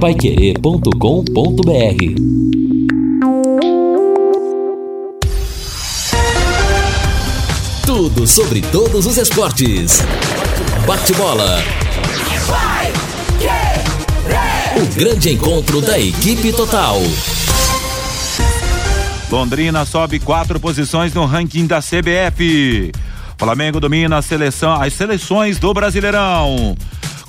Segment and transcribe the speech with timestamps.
[0.00, 0.90] paiquerê.com.br
[7.84, 10.00] Tudo sobre todos os esportes.
[10.86, 11.62] Bate-bola.
[14.74, 16.96] O grande encontro da equipe total.
[19.30, 22.90] Londrina sobe quatro posições no ranking da CBF.
[23.36, 26.74] Flamengo domina a seleção, as seleções do Brasileirão.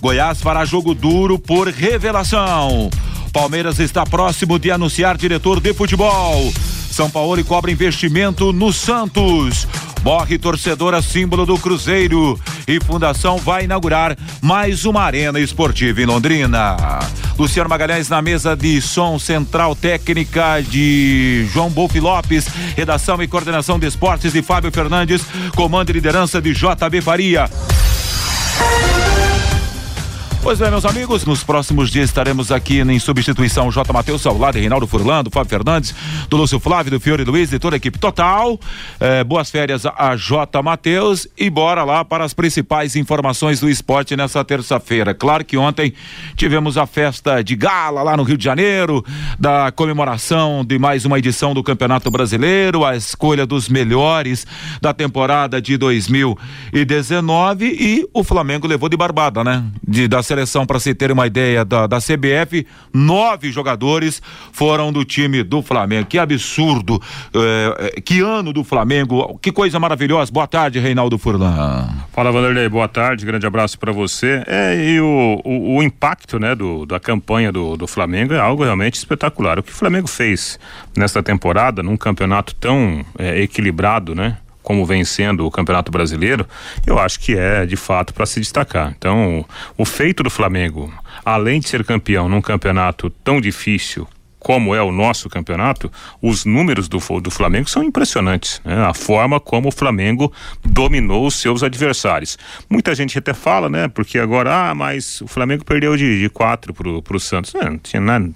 [0.01, 2.89] Goiás fará jogo duro por revelação.
[3.31, 6.51] Palmeiras está próximo de anunciar diretor de futebol.
[6.89, 9.67] São Paulo cobra investimento no Santos.
[10.03, 12.39] Morre torcedora símbolo do Cruzeiro.
[12.67, 16.75] E Fundação vai inaugurar mais uma arena esportiva em Londrina.
[17.37, 23.77] Luciano Magalhães na mesa de som central técnica de João Bolfi Lopes, redação e coordenação
[23.77, 25.21] de esportes de Fábio Fernandes,
[25.55, 27.47] comando e liderança de JB Faria.
[30.43, 33.93] Pois é, meus amigos, nos próximos dias estaremos aqui em substituição J.
[33.93, 35.93] Matheus ao lado de Reinaldo Furlando, Fábio Fernandes,
[36.27, 38.59] do Lúcio Flávio, do Fiore Luiz, de toda a equipe total.
[38.99, 40.63] É, boas férias a J.
[40.63, 45.13] Matheus e bora lá para as principais informações do esporte nessa terça-feira.
[45.13, 45.93] Claro que ontem
[46.35, 49.05] tivemos a festa de gala lá no Rio de Janeiro,
[49.39, 54.47] da comemoração de mais uma edição do Campeonato Brasileiro, a escolha dos melhores
[54.81, 59.63] da temporada de 2019 e o Flamengo levou de barbada, né?
[59.87, 64.21] De, da seleção, para se ter uma ideia da, da CBF, nove jogadores
[64.53, 66.07] foram do time do Flamengo.
[66.07, 67.01] Que absurdo!
[67.33, 69.37] É, é, que ano do Flamengo!
[69.41, 70.31] Que coisa maravilhosa!
[70.31, 71.89] Boa tarde, Reinaldo Furlan.
[72.13, 72.69] Fala, Vanderlei.
[72.69, 73.25] Boa tarde.
[73.25, 74.41] Grande abraço para você.
[74.47, 78.63] É, e o, o, o, impacto, né, do, da campanha do, do Flamengo é algo
[78.63, 79.59] realmente espetacular.
[79.59, 80.57] O que o Flamengo fez
[80.95, 84.37] nesta temporada, num campeonato tão é, equilibrado, né?
[84.61, 86.47] Como vem sendo o Campeonato Brasileiro,
[86.85, 88.93] eu acho que é de fato para se destacar.
[88.97, 89.45] Então,
[89.77, 90.93] o feito do Flamengo,
[91.25, 94.07] além de ser campeão num campeonato tão difícil
[94.41, 98.59] como é o nosso campeonato, os números do, do Flamengo são impressionantes.
[98.65, 98.75] Né?
[98.75, 100.33] A forma como o Flamengo
[100.65, 102.39] dominou os seus adversários.
[102.67, 103.87] Muita gente até fala, né?
[103.87, 107.53] Porque agora, ah, mas o Flamengo perdeu de, de quatro pro, pro Santos.
[107.53, 108.31] Não, não tinha nada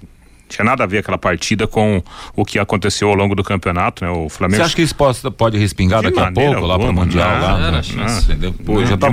[0.56, 2.02] tinha nada a ver aquela partida com
[2.36, 4.12] o que aconteceu ao longo do campeonato, né?
[4.12, 4.58] O Flamengo.
[4.58, 6.94] Você acha que isso pode, pode respingar de daqui a pouco alguma, lá para o
[6.94, 7.30] Mundial?
[7.30, 9.08] Não, lá, não, chance, não, Pô, já tá.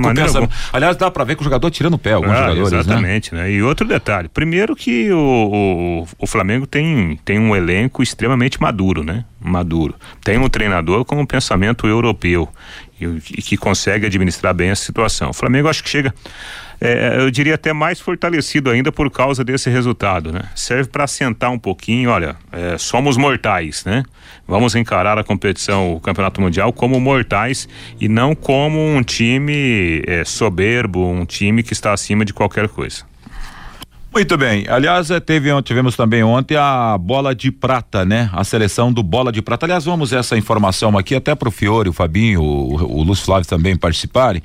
[0.72, 2.72] Aliás, dá para ver que o jogador tirando o pé, alguns ah, jogadores.
[2.72, 2.78] Né?
[2.78, 3.42] Exatamente, né?
[3.42, 3.50] né?
[3.52, 9.02] E outro detalhe: primeiro que o, o, o, Flamengo tem, tem um elenco extremamente maduro,
[9.02, 9.24] né?
[9.40, 9.94] Maduro.
[10.22, 12.48] Tem um treinador com um pensamento europeu
[13.00, 15.30] e, e que consegue administrar bem a situação.
[15.30, 16.14] O Flamengo acho que chega
[16.84, 20.42] é, eu diria até mais fortalecido ainda por causa desse resultado, né?
[20.56, 24.02] Serve para sentar um pouquinho, olha, é, somos mortais, né?
[24.48, 27.68] Vamos encarar a competição, o Campeonato Mundial como mortais
[28.00, 33.11] e não como um time é, soberbo, um time que está acima de qualquer coisa.
[34.14, 34.66] Muito bem.
[34.68, 38.28] Aliás, eh, teve, tivemos também ontem a bola de prata, né?
[38.34, 39.64] A seleção do bola de prata.
[39.64, 43.48] Aliás, vamos essa informação aqui até para o Fiore, o Fabinho, o, o Lúcio Flávio
[43.48, 44.42] também participarem.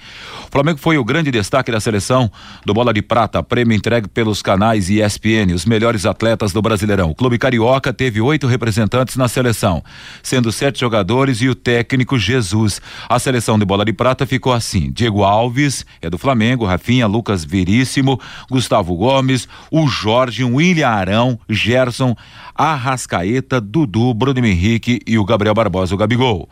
[0.48, 2.32] O Flamengo foi o grande destaque da seleção
[2.66, 7.12] do bola de prata, prêmio entregue pelos canais ESPN, os melhores atletas do Brasileirão.
[7.12, 9.84] O Clube Carioca teve oito representantes na seleção,
[10.24, 12.82] sendo sete jogadores e o técnico Jesus.
[13.10, 17.44] A seleção de bola de prata ficou assim: Diego Alves é do Flamengo, Rafinha, Lucas
[17.44, 18.18] Veríssimo,
[18.50, 22.16] Gustavo Gomes o Jorge, o William Arão, Gerson,
[22.56, 26.50] Arrascaeta, Dudu, Bruno Henrique e o Gabriel Barbosa, o Gabigol.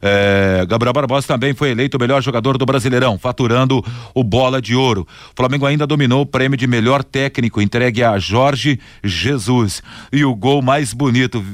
[0.00, 4.74] É, Gabriel Barbosa também foi eleito o melhor jogador do Brasileirão, faturando o Bola de
[4.74, 5.06] Ouro.
[5.32, 9.82] O Flamengo ainda dominou o prêmio de melhor técnico, entregue a Jorge Jesus.
[10.12, 11.44] E o gol mais bonito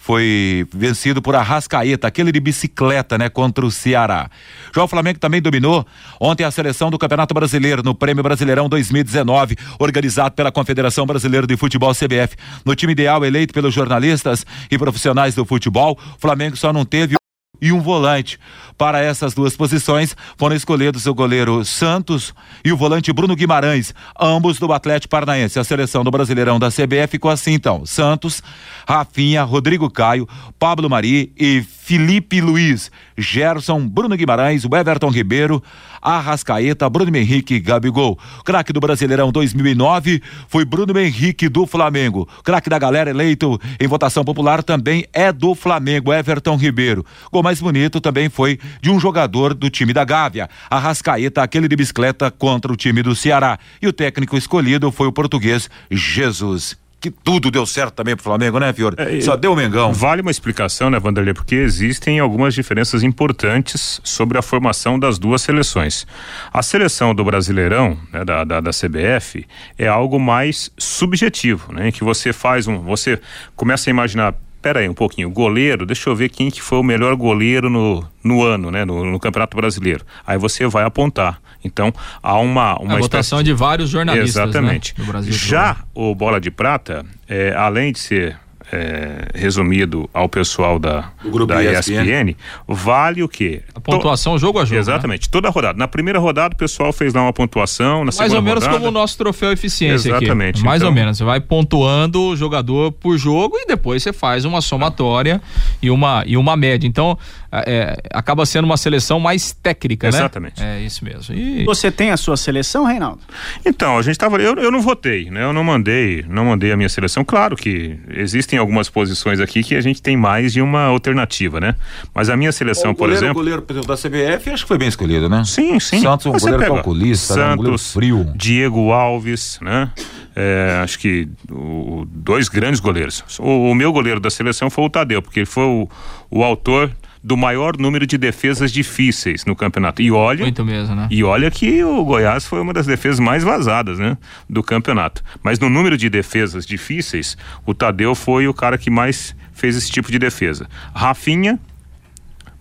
[0.00, 4.30] foi vencido por Arrascaeta, aquele de bicicleta, né, contra o Ceará.
[4.74, 5.86] Já o Flamengo também dominou
[6.18, 11.54] ontem a seleção do Campeonato Brasileiro no Prêmio Brasileirão 2019, organizado pela Confederação Brasileira de
[11.54, 12.34] Futebol CBF.
[12.64, 17.16] No time ideal eleito pelos jornalistas e profissionais do futebol, o Flamengo só não teve
[17.60, 18.38] e um volante.
[18.80, 22.32] Para essas duas posições foram escolhidos o goleiro Santos
[22.64, 25.58] e o volante Bruno Guimarães, ambos do Atlético Paranaense.
[25.58, 28.42] A seleção do Brasileirão da CBF ficou assim então: Santos,
[28.88, 30.26] Rafinha, Rodrigo Caio,
[30.58, 35.62] Pablo Mari e Felipe Luiz, Gerson, Bruno Guimarães, Everton Ribeiro,
[36.00, 38.18] Arrascaeta, Bruno Henrique Gabigol.
[38.44, 42.28] Craque do Brasileirão 2009 foi Bruno Henrique do Flamengo.
[42.42, 47.04] Craque da galera eleito em votação popular também é do Flamengo, Everton Ribeiro.
[47.30, 51.76] Gol mais bonito também foi de um jogador do time da Gávea, Arrascaeta, aquele de
[51.76, 53.58] bicicleta contra o time do Ceará.
[53.80, 56.78] E o técnico escolhido foi o português Jesus.
[57.00, 58.94] que tudo deu certo também pro Flamengo, né, Fiore?
[58.98, 59.90] É, Só deu o Mengão.
[59.90, 61.32] Vale uma explicação, né, Vanderlei?
[61.32, 66.06] Porque existem algumas diferenças importantes sobre a formação das duas seleções.
[66.52, 69.46] A seleção do Brasileirão, né, da, da, da CBF,
[69.78, 71.88] é algo mais subjetivo, né?
[71.88, 72.78] Em que você faz um.
[72.80, 73.18] Você
[73.56, 76.82] começa a imaginar pera aí um pouquinho, goleiro, deixa eu ver quem que foi o
[76.82, 80.04] melhor goleiro no, no ano, né, no, no Campeonato Brasileiro.
[80.26, 81.40] Aí você vai apontar.
[81.64, 81.92] Então,
[82.22, 83.44] há uma uma a votação espécie...
[83.44, 84.94] de vários jornalistas, né, Exatamente.
[84.98, 88.38] Né, Já o Bola de Prata, é, além de ser
[88.72, 91.10] é, resumido ao pessoal da,
[91.46, 92.36] da ESPN, ESPN,
[92.66, 93.62] vale o quê?
[93.74, 94.38] A pontuação to...
[94.38, 94.78] jogo a jogo.
[94.78, 95.28] Exatamente, né?
[95.30, 95.78] toda a rodada.
[95.78, 98.78] Na primeira rodada o pessoal fez lá uma pontuação, na Mais ou menos rodada...
[98.78, 100.56] como o nosso troféu eficiência Exatamente.
[100.56, 100.64] Aqui.
[100.64, 100.88] Mais então...
[100.88, 105.40] ou menos, você vai pontuando jogador por jogo e depois você faz uma somatória
[105.82, 106.86] e uma, e uma média.
[106.86, 107.18] Então,
[107.52, 110.60] é, acaba sendo uma seleção mais técnica, Exatamente.
[110.60, 110.76] né?
[110.76, 110.82] Exatamente.
[110.82, 111.34] É isso mesmo.
[111.34, 111.64] E...
[111.64, 113.20] Você tem a sua seleção, Reinaldo?
[113.64, 115.42] Então, a gente tava, eu, eu não votei, né?
[115.42, 117.24] Eu não mandei, não mandei a minha seleção.
[117.24, 121.74] Claro que existem algumas posições aqui que a gente tem mais de uma alternativa, né?
[122.14, 123.32] Mas a minha seleção, por exemplo.
[123.32, 125.42] O goleiro, por exemplo, da CBF, acho que foi bem escolhido, né?
[125.44, 126.00] Sim, sim.
[126.00, 126.74] Santos, um goleiro pega.
[126.74, 127.52] calculista, Santos, né?
[127.52, 128.32] um goleiro frio.
[128.36, 129.90] Diego Alves, né?
[130.34, 133.24] É, acho que o, dois grandes goleiros.
[133.38, 135.88] O, o, meu goleiro da seleção foi o Tadeu, porque ele foi o,
[136.30, 136.90] o autor
[137.22, 140.00] do maior número de defesas difíceis no campeonato.
[140.00, 141.06] E olha, muito mesmo, né?
[141.10, 144.16] E olha que o Goiás foi uma das defesas mais vazadas, né,
[144.48, 145.22] do campeonato.
[145.42, 147.36] Mas no número de defesas difíceis,
[147.66, 150.66] o Tadeu foi o cara que mais fez esse tipo de defesa.
[150.94, 151.58] Rafinha,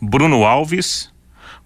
[0.01, 1.11] Bruno Alves,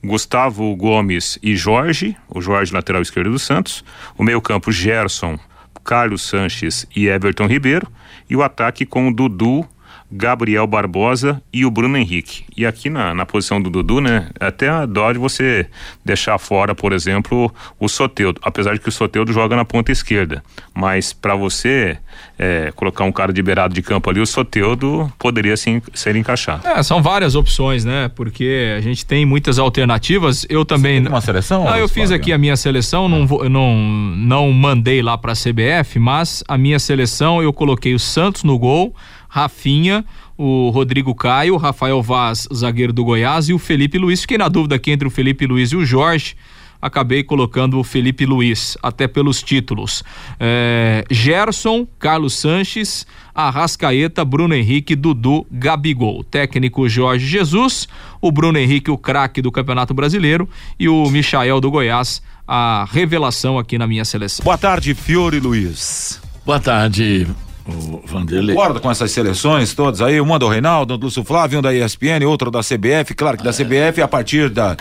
[0.04, 3.84] Gustavo Gomes e Jorge, o Jorge lateral esquerdo do Santos,
[4.18, 5.40] o meio-campo Gerson,
[5.84, 7.88] Carlos Sanches e Everton Ribeiro,
[8.30, 9.68] e o ataque com o Dudu,
[10.16, 12.44] Gabriel Barbosa e o Bruno Henrique.
[12.56, 14.30] E aqui na, na posição do Dudu, né?
[14.40, 15.66] Até a dó de você
[16.06, 18.40] deixar fora, por exemplo, o Soteudo.
[18.44, 20.44] Apesar de que o Soteudo joga na ponta esquerda.
[20.72, 21.98] Mas para você
[22.38, 26.68] é, colocar um cara de beirado de campo ali, o Soteudo poderia sim ser encaixado.
[26.68, 28.08] É, são várias opções, né?
[28.14, 30.46] Porque a gente tem muitas alternativas.
[30.48, 31.02] Eu também.
[31.02, 31.68] Você uma seleção?
[31.68, 33.76] Ah, eu fiz aqui a minha seleção, não, vou, não,
[34.16, 38.60] não mandei lá para a CBF, mas a minha seleção eu coloquei o Santos no
[38.60, 38.96] gol.
[39.34, 40.06] Rafinha,
[40.38, 44.22] o Rodrigo Caio, o Rafael Vaz, zagueiro do Goiás, e o Felipe Luiz.
[44.22, 46.36] Fiquei na dúvida aqui entre o Felipe Luiz e o Jorge.
[46.80, 50.04] Acabei colocando o Felipe Luiz, até pelos títulos.
[50.40, 56.24] É, Gerson, Carlos Sanches, Arrascaeta, Bruno Henrique, Dudu, Gabigol.
[56.24, 57.88] Técnico Jorge Jesus,
[58.22, 60.48] o Bruno Henrique, o craque do Campeonato Brasileiro,
[60.80, 64.44] e o Michael do Goiás, a revelação aqui na minha seleção.
[64.44, 66.22] Boa tarde, Fiore Luiz.
[66.46, 67.26] Boa tarde,
[67.66, 68.56] o Vanderlei.
[68.56, 70.20] Concorda com essas seleções todas aí?
[70.20, 73.14] Uma do Reinaldo, do Lúcio Flávio, um da ESPN, outro da CBF.
[73.16, 74.76] Claro que da CBF a partir da,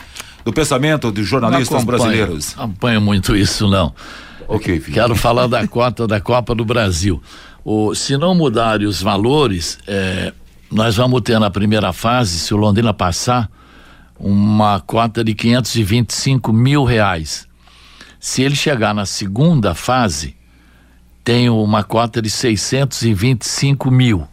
[0.44, 2.56] do pensamento dos jornalistas brasileiros.
[2.56, 3.94] Não acompanho muito isso, não.
[4.48, 4.94] Ok, filho.
[4.94, 7.22] Quero falar da cota da Copa do Brasil.
[7.64, 10.32] O, se não mudarem os valores, é,
[10.70, 13.48] nós vamos ter na primeira fase, se o Londrina passar,
[14.18, 17.46] uma cota de 525 mil reais.
[18.18, 20.36] Se ele chegar na segunda fase,
[21.24, 24.26] tem uma cota de 625 mil.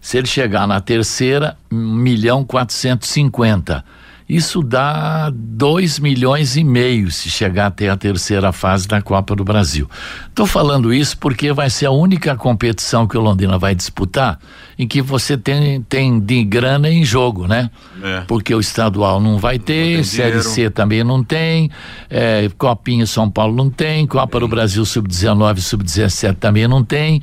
[0.00, 3.84] Se ele chegar na terceira, 1 milhão 450.
[4.32, 9.44] Isso dá 2 milhões e meio se chegar até a terceira fase da Copa do
[9.44, 9.86] Brasil.
[10.26, 14.38] Estou falando isso porque vai ser a única competição que o Londrina vai disputar
[14.78, 17.70] em que você tem, tem de grana em jogo, né?
[18.02, 18.22] É.
[18.26, 21.70] Porque o estadual não vai ter, não Série C também não tem,
[22.08, 27.20] é, Copinha São Paulo não tem, Copa do Brasil Sub-19 Sub-17 também não tem.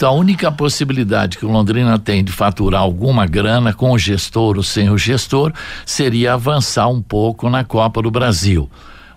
[0.00, 4.56] Então a única possibilidade que o Londrina tem de faturar alguma grana com o gestor
[4.56, 5.52] ou sem o gestor
[5.84, 8.70] seria avançar um pouco na Copa do Brasil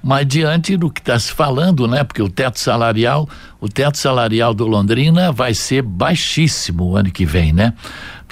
[0.03, 2.03] mas diante do que está se falando, né?
[2.03, 3.29] Porque o teto salarial,
[3.61, 7.73] o teto salarial do Londrina vai ser baixíssimo o ano que vem, né?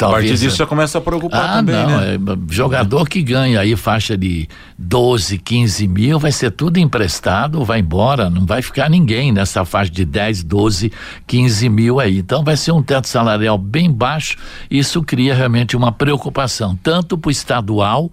[0.02, 2.16] Talvez, a partir disso já começa a preocupar ah, também, não, né?
[2.16, 7.80] É, jogador que ganha aí faixa de 12, 15 mil, vai ser tudo emprestado, vai
[7.80, 10.92] embora, não vai ficar ninguém nessa faixa de 10, 12,
[11.28, 12.18] 15 mil aí.
[12.18, 14.38] Então vai ser um teto salarial bem baixo,
[14.70, 18.12] isso cria realmente uma preocupação, tanto para o estadual,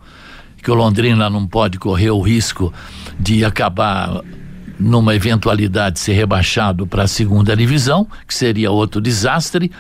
[0.63, 2.73] que o Londrina não pode correr o risco
[3.19, 4.23] de acabar
[4.79, 9.71] numa eventualidade ser rebaixado para a segunda divisão, que seria outro desastre,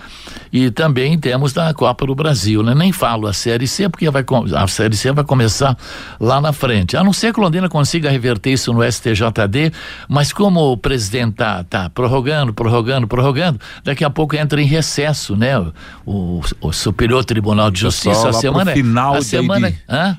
[0.52, 2.75] e também temos da Copa do Brasil, né?
[2.75, 4.25] Nem falo a Série C, porque vai,
[4.57, 5.76] a Série C vai começar
[6.19, 6.97] lá na frente.
[6.97, 9.73] A não ser que o Londrina consiga reverter isso no STJD,
[10.09, 15.37] mas como o presidente tá, tá prorrogando, prorrogando, prorrogando, daqui a pouco entra em recesso,
[15.37, 15.59] né?
[16.05, 18.73] O, o Superior Tribunal de Justiça, a semana.
[18.73, 19.71] Final a semana.
[19.71, 19.76] De,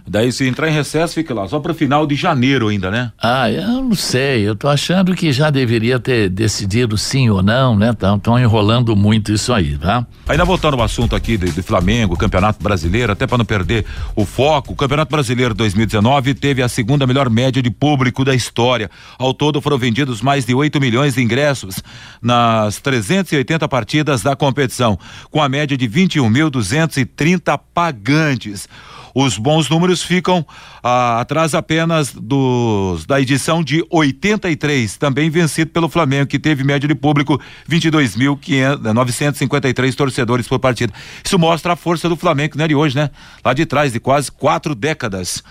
[0.07, 3.12] daí se entrar em recesso, fica lá, só para o final de janeiro ainda, né?
[3.21, 7.75] Ah, eu não sei, eu tô achando que já deveria ter decidido sim ou não,
[7.75, 7.91] né?
[7.91, 10.05] Estão enrolando muito isso aí, tá?
[10.27, 13.85] Ainda voltando ao assunto aqui do, do Flamengo, Campeonato Brasileiro, até para não perder
[14.15, 18.89] o foco, o Campeonato Brasileiro 2019 teve a segunda melhor média de público da história.
[19.17, 21.81] Ao todo foram vendidos mais de 8 milhões de ingressos
[22.21, 24.97] nas 380 partidas da competição,
[25.31, 28.67] com a média de 21.230 pagantes.
[29.13, 30.45] Os bons números ficam
[30.83, 36.87] ah, atrás apenas dos da edição de 83, também vencido pelo Flamengo, que teve média
[36.87, 37.39] de público
[37.69, 40.93] 22.953 torcedores por partida.
[41.23, 43.09] Isso mostra a força do Flamengo, não é de hoje, né?
[43.43, 45.43] Lá de trás, de quase quatro décadas.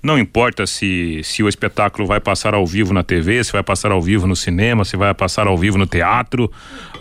[0.03, 3.91] Não importa se, se o espetáculo vai passar ao vivo na TV, se vai passar
[3.91, 6.51] ao vivo no cinema, se vai passar ao vivo no teatro,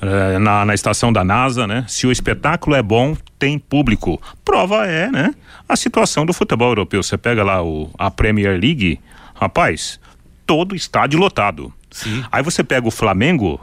[0.02, 1.86] eh, na, na estação da NASA, né?
[1.88, 4.20] Se o espetáculo é bom, tem público.
[4.44, 5.34] Prova é, né?
[5.66, 7.02] A situação do futebol europeu.
[7.02, 9.00] Você pega lá o, a Premier League,
[9.34, 9.98] rapaz,
[10.46, 11.72] todo estádio lotado.
[11.90, 12.22] Sim.
[12.30, 13.58] Aí você pega o Flamengo,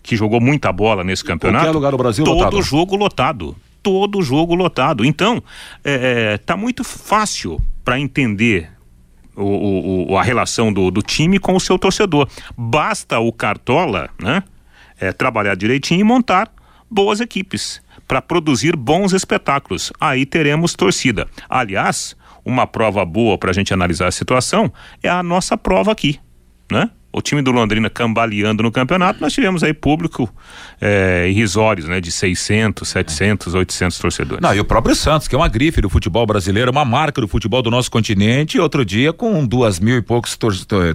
[0.00, 1.64] que jogou muita bola nesse campeonato.
[1.64, 2.62] Qualquer lugar do Brasil todo lotado.
[2.62, 3.56] jogo lotado.
[3.82, 5.04] Todo jogo lotado.
[5.04, 5.42] Então,
[5.84, 8.75] é, é, tá muito fácil para entender
[9.36, 12.28] o, o, a relação do, do time com o seu torcedor.
[12.56, 14.42] Basta o Cartola, né?
[14.98, 16.50] É, trabalhar direitinho e montar
[16.90, 19.92] boas equipes para produzir bons espetáculos.
[20.00, 21.28] Aí teremos torcida.
[21.48, 26.18] Aliás, uma prova boa para a gente analisar a situação é a nossa prova aqui,
[26.70, 26.90] né?
[27.16, 30.30] O time do Londrina cambaleando no campeonato, nós tivemos aí público
[30.78, 31.98] é, irrisórios, né?
[31.98, 34.42] De 600, 700, 800 torcedores.
[34.42, 37.26] Não, e o próprio Santos, que é uma grife do futebol brasileiro, uma marca do
[37.26, 40.36] futebol do nosso continente, outro dia com duas mil e poucos,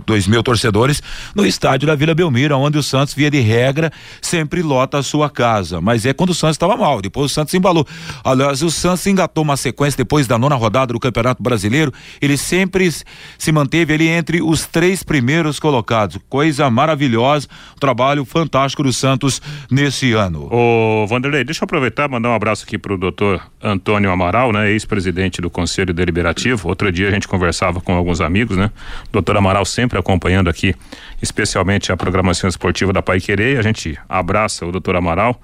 [0.06, 1.02] dois mil torcedores
[1.34, 5.28] no estádio da Vila Belmiro, onde o Santos, via de regra, sempre lota a sua
[5.28, 5.82] casa.
[5.82, 7.84] Mas é quando o Santos estava mal, depois o Santos embalou.
[8.24, 12.92] Aliás, o Santos engatou uma sequência depois da nona rodada do Campeonato Brasileiro, ele sempre
[13.40, 16.11] se manteve ali entre os três primeiros colocados.
[16.30, 17.48] Coisa maravilhosa,
[17.80, 20.48] trabalho fantástico do Santos nesse ano.
[20.52, 24.72] Ô, Vanderlei, deixa eu aproveitar mandar um abraço aqui pro doutor Antônio Amaral, né?
[24.72, 26.68] Ex-presidente do Conselho Deliberativo.
[26.68, 28.72] Outro dia a gente conversava com alguns amigos, né?
[29.12, 30.76] Doutor Amaral sempre acompanhando aqui,
[31.22, 33.60] especialmente a programação esportiva da Pai Querer.
[33.60, 35.42] A gente abraça o doutor Amaral,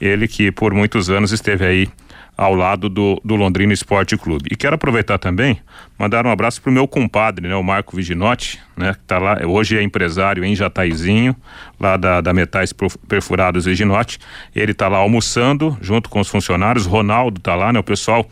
[0.00, 1.88] ele que por muitos anos esteve aí
[2.38, 4.48] ao lado do, do Londrina Esporte Clube.
[4.52, 5.58] E quero aproveitar também,
[5.98, 9.76] mandar um abraço pro meu compadre, né, o Marco Viginotti, né, que tá lá, hoje
[9.76, 11.34] é empresário em Jataizinho,
[11.80, 12.72] lá da, da Metais
[13.08, 14.20] Perfurados Viginotti.
[14.54, 18.24] Ele tá lá almoçando junto com os funcionários, Ronaldo tá lá, né, o pessoal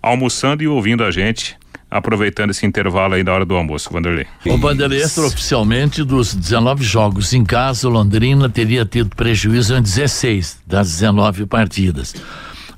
[0.00, 1.56] almoçando e ouvindo a gente,
[1.90, 4.26] aproveitando esse intervalo aí da hora do almoço, Vanderlei.
[4.46, 4.94] O Bandeira
[5.26, 11.46] oficialmente dos 19 jogos em casa, o Londrina teria tido prejuízo em 16 das 19
[11.46, 12.14] partidas.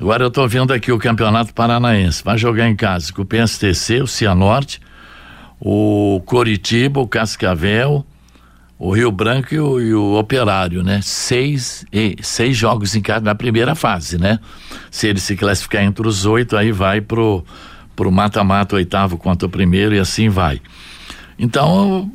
[0.00, 2.25] Agora eu estou vendo aqui o Campeonato Paranaense.
[2.25, 4.80] Vai jogar em casa com o PSTC, o Cianorte,
[5.61, 8.07] o Coritiba, o Cascavel,
[8.78, 11.00] o Rio Branco e o, e o Operário, né?
[11.02, 14.38] Seis, e, seis jogos em casa na primeira fase, né?
[14.90, 17.45] Se ele se classificar entre os oito, aí vai pro
[17.95, 20.62] pro mata-mata oitavo contra o primeiro e assim vai.
[21.42, 22.11] Então,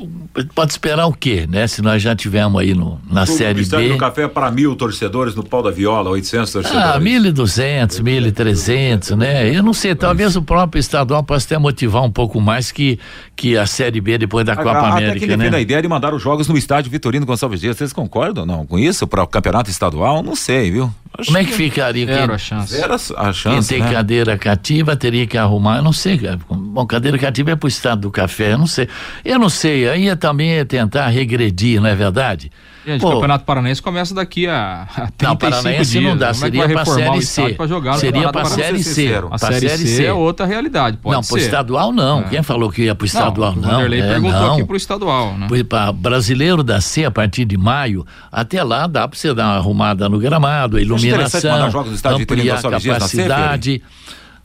[0.54, 1.66] pode esperar o quê, né?
[1.66, 3.94] Se nós já tivemos aí no, na Série estádio B.
[3.94, 6.86] do café para mil torcedores no pau da viola, 800 torcedores.
[6.86, 9.50] Ah, 1.200, 1.300, né?
[9.56, 13.00] Eu não sei, talvez o próprio estadual possa até motivar um pouco mais que,
[13.36, 15.58] que a Série B depois da Copa Até que América, defende né?
[15.58, 17.78] a ideia de mandar os jogos no estádio Vitorino Gonçalves Dias.
[17.78, 20.22] Vocês concordam ou não com isso para o campeonato estadual?
[20.22, 20.94] Não sei, viu?
[21.18, 22.06] Acho Como é que ficaria?
[22.06, 22.74] Zero a chance.
[22.76, 23.90] Zero a- a quem chance, tem né?
[23.92, 26.20] cadeira cativa teria que arrumar, eu não sei.
[26.50, 28.90] Bom, cadeira cativa é pro estado do café, eu não sei.
[29.24, 32.52] Eu não sei, aí é também é tentar regredir, não é verdade?
[32.86, 36.04] Gente, Pô, o Campeonato Paranaense começa daqui a, a 35 Não, Paranaense dias.
[36.04, 37.54] não dá, Como é seria pra reformar Série o C.
[37.56, 38.62] pra jogar Seria Paranaense?
[38.62, 39.14] Série C.
[39.32, 41.30] A Série, C, é outra realidade, pode não, ser.
[41.30, 42.24] pro estadual não.
[42.24, 43.62] Quem falou que ia pro estadual não?
[43.64, 43.70] não?
[43.70, 44.54] O Vanderlei É, perguntou não.
[44.54, 45.48] aqui pro estadual, né?
[45.68, 49.56] Pra brasileiro da C a partir de maio, até lá dá para você dar uma
[49.56, 53.82] arrumada no gramado, a iluminação, jogos estádio ampliar a Dias capacidade.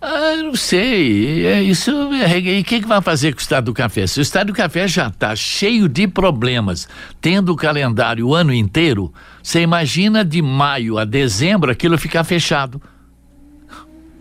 [0.02, 3.66] Ah, eu não sei, é, isso e o que, que vai fazer com o Estado
[3.66, 4.06] do Café?
[4.06, 6.88] Se o Estado do Café já está cheio de problemas,
[7.20, 12.80] tendo o calendário o ano inteiro, você imagina de maio a dezembro aquilo ficar fechado.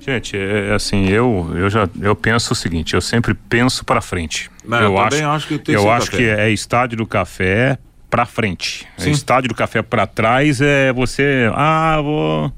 [0.01, 4.01] Gente, é, é assim, eu, eu já eu penso o seguinte, eu sempre penso para
[4.01, 4.51] frente.
[4.65, 6.17] Mas eu também acho que tem que eu ser acho café.
[6.17, 7.77] que é estádio do café
[8.09, 8.85] para frente.
[8.97, 12.53] É estádio do café para trás é você, ah, vou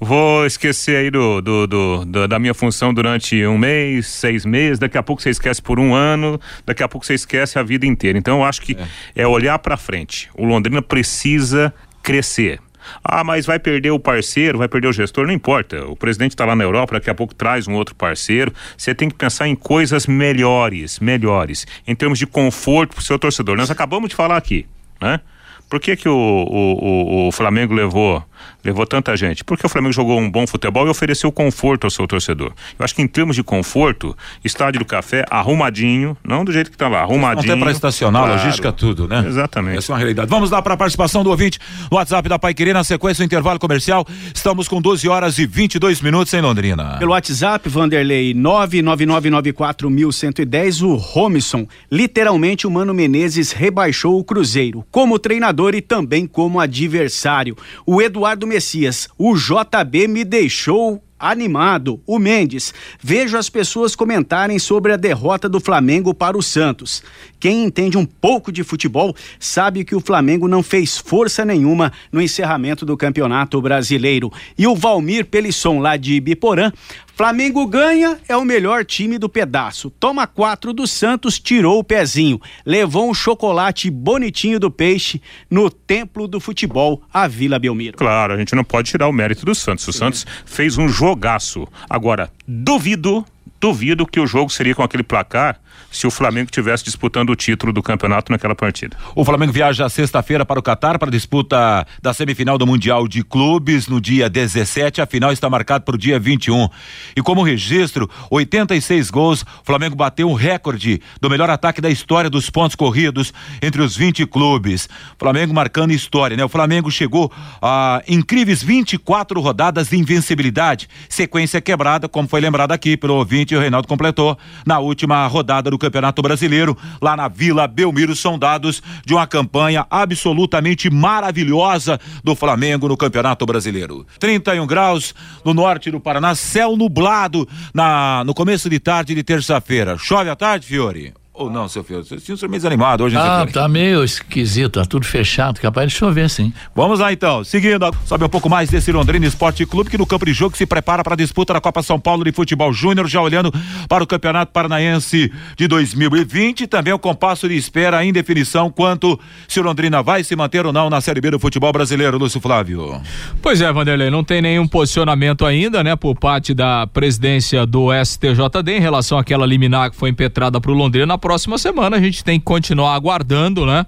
[0.00, 4.78] vou esquecer aí do, do, do, do, da minha função durante um mês, seis meses,
[4.78, 7.86] daqui a pouco você esquece por um ano, daqui a pouco você esquece a vida
[7.86, 8.18] inteira.
[8.18, 8.76] Então eu acho que
[9.14, 10.30] é, é olhar para frente.
[10.34, 12.60] O Londrina precisa crescer.
[13.04, 15.84] Ah, mas vai perder o parceiro, vai perder o gestor, não importa.
[15.86, 18.52] O presidente está lá na Europa, daqui a pouco traz um outro parceiro.
[18.76, 23.18] Você tem que pensar em coisas melhores, melhores, em termos de conforto para o seu
[23.18, 23.56] torcedor.
[23.56, 24.66] Nós acabamos de falar aqui,
[25.00, 25.20] né?
[25.68, 28.24] Por que, que o, o, o, o Flamengo levou
[28.64, 29.44] levou tanta gente?
[29.44, 32.52] Porque o Flamengo jogou um bom futebol e ofereceu conforto ao seu torcedor.
[32.78, 36.76] Eu acho que em termos de conforto, estádio do café arrumadinho, não do jeito que
[36.76, 37.52] está lá, arrumadinho.
[37.52, 38.38] Até para estacionar, claro.
[38.38, 39.24] logística, tudo, né?
[39.26, 39.78] Exatamente.
[39.78, 40.28] Essa é uma realidade.
[40.28, 41.58] Vamos lá para a participação do ouvinte
[41.90, 44.06] no WhatsApp da Pai Querer, na sequência do intervalo comercial.
[44.34, 46.98] Estamos com 12 horas e 22 minutos em Londrina.
[46.98, 51.66] Pelo WhatsApp, Vanderlei 99994110, o Romison.
[51.90, 57.56] Literalmente, o Mano Menezes rebaixou o Cruzeiro como treinador e também como adversário.
[57.86, 62.00] O Eduardo Messias, o JB me deixou animado.
[62.06, 62.72] O Mendes,
[63.02, 67.02] vejo as pessoas comentarem sobre a derrota do Flamengo para o Santos.
[67.40, 72.20] Quem entende um pouco de futebol sabe que o Flamengo não fez força nenhuma no
[72.20, 74.32] encerramento do Campeonato Brasileiro.
[74.56, 76.72] E o Valmir Pelisson, lá de Ibiporã,
[77.18, 79.90] Flamengo ganha, é o melhor time do pedaço.
[79.90, 82.40] Toma quatro do Santos, tirou o pezinho.
[82.64, 85.20] Levou um chocolate bonitinho do peixe
[85.50, 87.98] no templo do futebol, a Vila Belmiro.
[87.98, 89.88] Claro, a gente não pode tirar o mérito do Santos.
[89.88, 89.98] O Sim.
[89.98, 91.66] Santos fez um jogaço.
[91.88, 93.24] Agora, duvido,
[93.60, 95.60] duvido que o jogo seria com aquele placar
[95.90, 98.96] se o Flamengo tivesse disputando o título do campeonato naquela partida.
[99.14, 103.24] O Flamengo viaja sexta-feira para o Catar para a disputa da semifinal do Mundial de
[103.24, 105.00] Clubes no dia 17.
[105.00, 106.68] A final está marcada para o dia 21.
[107.16, 109.42] E como registro, 86 gols.
[109.42, 113.96] O Flamengo bateu um recorde do melhor ataque da história dos pontos corridos entre os
[113.96, 114.88] 20 clubes.
[115.18, 116.44] Flamengo marcando história, né?
[116.44, 120.88] O Flamengo chegou a incríveis 24 rodadas de invencibilidade.
[121.08, 124.36] Sequência quebrada, como foi lembrado aqui pelo ouvinte, o Reinaldo completou
[124.66, 129.86] na última rodada do Campeonato Brasileiro, lá na Vila Belmiro, são dados de uma campanha
[129.90, 134.06] absolutamente maravilhosa do Flamengo no Campeonato Brasileiro.
[134.18, 135.14] 31 graus
[135.44, 139.96] no norte do Paraná, céu nublado na, no começo de tarde de terça-feira.
[139.98, 141.14] Chove à tarde, Fiore?
[141.38, 142.02] Ou não, seu filho?
[142.02, 145.96] Você tinha um meio desanimado hoje, Ah, tá meio esquisito, tá tudo fechado, capaz de
[145.96, 146.52] chover, sim.
[146.74, 150.26] Vamos lá então, seguindo, sabe um pouco mais desse Londrina Esporte Clube que no campo
[150.26, 153.20] de jogo se prepara para a disputa da Copa São Paulo de Futebol Júnior, já
[153.20, 153.52] olhando
[153.88, 159.60] para o Campeonato Paranaense de 2020, também o compasso de espera em definição quanto se
[159.60, 163.00] o Londrina vai se manter ou não na Série B do futebol brasileiro, Lúcio Flávio.
[163.40, 168.72] Pois é, Vanderlei, não tem nenhum posicionamento ainda, né, por parte da presidência do STJD
[168.72, 172.24] em relação àquela liminar que foi impetrada para o Londrina na próxima semana a gente
[172.24, 173.84] tem que continuar aguardando, né?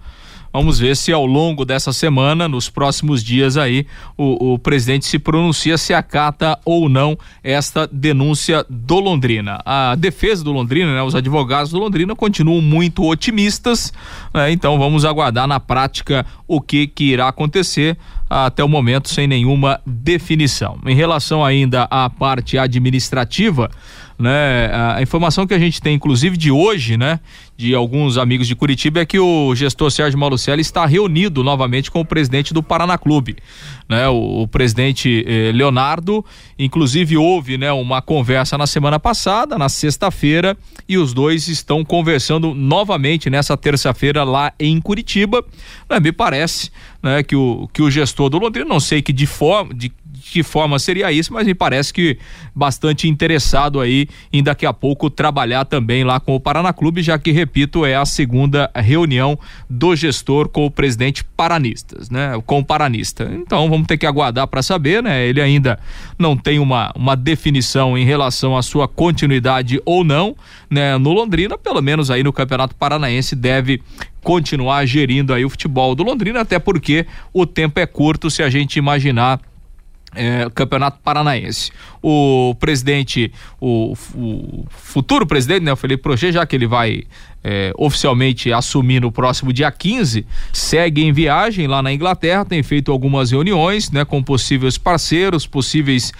[0.53, 5.18] Vamos ver se ao longo dessa semana, nos próximos dias aí, o, o, presidente se
[5.18, 9.59] pronuncia se acata ou não esta denúncia do Londrina.
[9.64, 13.90] A defesa do Londrina, né, os advogados do Londrina continuam muito otimistas,
[14.35, 17.96] né, então vamos aguardar na prática o que, que irá acontecer
[18.29, 20.79] até o momento sem nenhuma definição.
[20.85, 23.70] Em relação ainda à parte administrativa,
[24.20, 24.70] né?
[24.72, 27.18] A informação que a gente tem, inclusive de hoje, né?
[27.56, 32.00] De alguns amigos de Curitiba é que o gestor Sérgio Malucelli está reunido novamente com
[32.00, 33.37] o presidente do Paraná Clube,
[33.88, 34.09] né?
[34.09, 36.24] O, o presidente eh, Leonardo,
[36.59, 37.72] inclusive houve, né?
[37.72, 40.56] Uma conversa na semana passada, na sexta-feira,
[40.87, 45.42] e os dois estão conversando novamente nessa terça-feira lá em Curitiba.
[45.88, 45.98] Né?
[45.98, 46.70] Me parece,
[47.02, 47.22] né?
[47.22, 50.78] Que o que o gestor do Londrina, não sei que de forma, de que forma
[50.78, 52.18] seria isso, mas me parece que
[52.54, 57.18] bastante interessado aí em daqui a pouco trabalhar também lá com o Paraná Clube, já
[57.18, 62.40] que, repito, é a segunda reunião do gestor com o presidente Paranistas, né?
[62.46, 63.30] Com o Paranista.
[63.33, 65.26] Então vamos ter que aguardar para saber, né?
[65.26, 65.78] Ele ainda
[66.18, 70.37] não tem uma, uma definição em relação à sua continuidade ou não,
[70.68, 70.98] né?
[70.98, 73.83] No Londrina, pelo menos aí no Campeonato Paranaense deve
[74.22, 78.50] continuar gerindo aí o futebol do Londrina, até porque o tempo é curto se a
[78.50, 79.40] gente imaginar
[80.14, 81.70] é, Campeonato Paranaense.
[82.03, 87.05] O presidente, o, o, futuro presidente, né, o Felipe Prochê, já que ele vai
[87.42, 92.90] é, oficialmente assumir no próximo dia 15, segue em viagem lá na Inglaterra, tem feito
[92.90, 96.12] algumas reuniões né, com possíveis parceiros, possíveis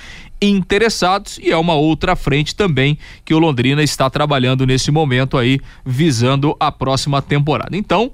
[0.43, 5.61] interessados e é uma outra frente também que o Londrina está trabalhando nesse momento aí,
[5.85, 7.77] visando a próxima temporada.
[7.77, 8.11] Então,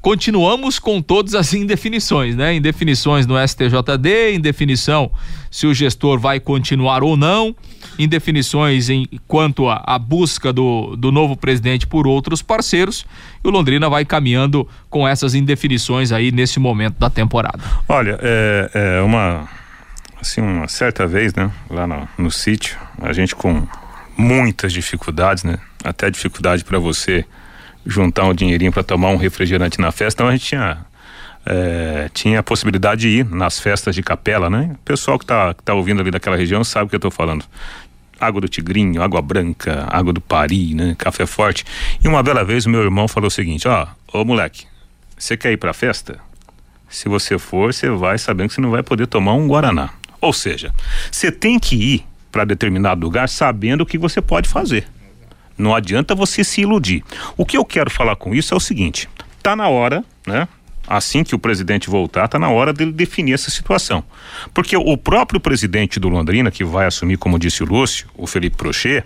[0.00, 2.54] continuamos com todas as indefinições, né?
[2.54, 5.10] Indefinições no STJD, indefinição
[5.50, 7.54] se o gestor vai continuar ou não,
[7.98, 13.04] indefinições em quanto à busca do, do novo presidente por outros parceiros.
[13.44, 17.62] E o Londrina vai caminhando com essas indefinições aí nesse momento da temporada.
[17.88, 19.48] Olha, é, é uma
[20.20, 23.66] assim, uma certa vez, né, lá no, no sítio, a gente com
[24.16, 27.24] muitas dificuldades, né, até dificuldade para você
[27.84, 30.78] juntar um dinheirinho para tomar um refrigerante na festa, então a gente tinha
[31.46, 34.70] é, tinha a possibilidade de ir nas festas de capela, né?
[34.74, 37.44] O pessoal que está tá ouvindo ali daquela região sabe o que eu estou falando.
[38.20, 40.94] Água do Tigrinho, Água Branca, Água do Pari, né?
[40.98, 41.64] Café Forte.
[42.04, 44.66] E uma bela vez o meu irmão falou o seguinte: ó, ô moleque,
[45.16, 46.18] você quer ir pra festa?
[46.88, 49.90] Se você for, você vai sabendo que você não vai poder tomar um Guaraná.
[50.20, 50.74] Ou seja,
[51.10, 54.86] você tem que ir para determinado lugar sabendo o que você pode fazer.
[55.56, 57.04] Não adianta você se iludir.
[57.36, 59.08] O que eu quero falar com isso é o seguinte:
[59.42, 60.48] tá na hora, né?
[60.86, 64.02] Assim que o presidente voltar, tá na hora dele definir essa situação.
[64.52, 68.56] Porque o próprio presidente do Londrina, que vai assumir, como disse o Lúcio, o Felipe
[68.56, 69.04] Prochet,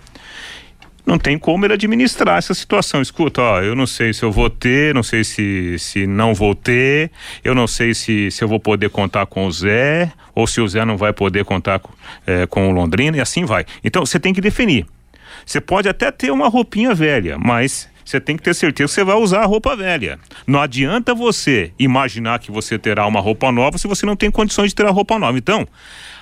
[1.06, 3.02] não tem como ele administrar essa situação.
[3.02, 6.54] Escuta, ó, eu não sei se eu vou ter, não sei se, se não vou
[6.54, 7.10] ter,
[7.42, 10.68] eu não sei se, se eu vou poder contar com o Zé, ou se o
[10.68, 11.92] Zé não vai poder contar com,
[12.26, 13.66] é, com o Londrina, e assim vai.
[13.82, 14.86] Então, você tem que definir.
[15.44, 19.04] Você pode até ter uma roupinha velha, mas você tem que ter certeza que você
[19.04, 20.18] vai usar a roupa velha.
[20.46, 24.68] Não adianta você imaginar que você terá uma roupa nova se você não tem condições
[24.68, 25.38] de ter a roupa nova.
[25.38, 25.66] Então,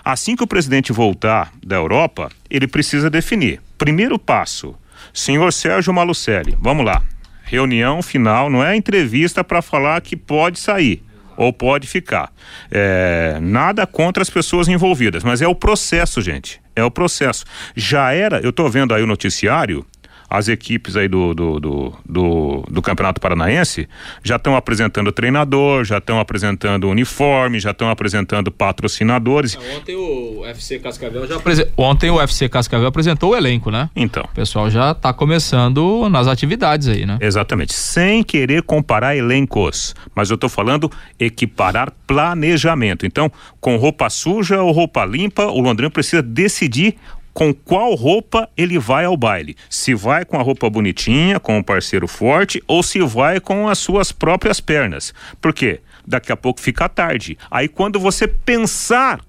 [0.04, 3.60] assim que o presidente voltar da Europa, ele precisa definir.
[3.76, 4.76] Primeiro passo,
[5.12, 7.02] senhor Sérgio Malucelli, vamos lá.
[7.44, 11.02] Reunião final, não é entrevista para falar que pode sair
[11.36, 12.32] ou pode ficar.
[12.70, 16.61] É, nada contra as pessoas envolvidas, mas é o processo, gente.
[16.74, 17.44] É o processo.
[17.76, 19.84] Já era, eu estou vendo aí o noticiário,
[20.32, 23.86] as equipes aí do, do, do, do, do Campeonato Paranaense
[24.24, 29.58] já estão apresentando treinador, já estão apresentando uniforme, já estão apresentando patrocinadores.
[29.76, 31.38] Ontem o UFC Cascavel já
[31.76, 33.90] Ontem o UFC Cascavel apresentou o elenco, né?
[33.94, 34.22] Então.
[34.24, 37.18] O pessoal já está começando nas atividades aí, né?
[37.20, 37.74] Exatamente.
[37.74, 40.90] Sem querer comparar elencos, mas eu estou falando
[41.20, 43.04] equiparar planejamento.
[43.04, 46.96] Então, com roupa suja ou roupa limpa, o Londrina precisa decidir
[47.32, 49.56] com qual roupa ele vai ao baile.
[49.68, 53.78] Se vai com a roupa bonitinha, com um parceiro forte, ou se vai com as
[53.78, 55.14] suas próprias pernas.
[55.40, 55.80] Por quê?
[56.06, 57.38] Daqui a pouco fica tarde.
[57.50, 59.20] Aí quando você pensar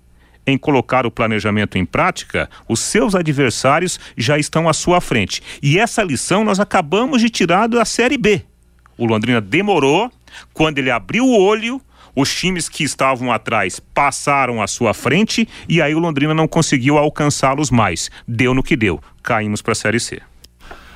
[0.46, 5.42] em colocar o planejamento em prática, os seus adversários já estão à sua frente.
[5.62, 8.44] E essa lição nós acabamos de tirar da Série B.
[8.98, 10.12] O Londrina demorou,
[10.54, 11.82] quando ele abriu o olho,
[12.16, 16.98] os times que estavam atrás passaram à sua frente e aí o Londrina não conseguiu
[16.98, 18.10] alcançá-los mais.
[18.28, 19.00] Deu no que deu.
[19.22, 20.22] Caímos para a Série C.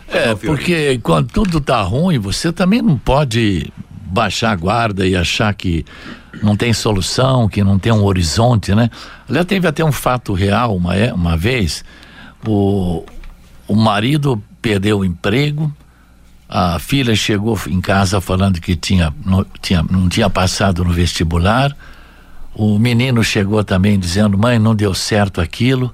[0.09, 5.53] É, porque quando tudo tá ruim, você também não pode baixar a guarda e achar
[5.53, 5.85] que
[6.41, 8.89] não tem solução, que não tem um horizonte, né?
[9.27, 11.83] Aliás, teve até um fato real uma, é, uma vez,
[12.47, 13.03] o,
[13.67, 15.73] o marido perdeu o emprego,
[16.49, 21.75] a filha chegou em casa falando que tinha não, tinha, não tinha passado no vestibular.
[22.53, 25.93] O menino chegou também dizendo: Mãe, não deu certo aquilo.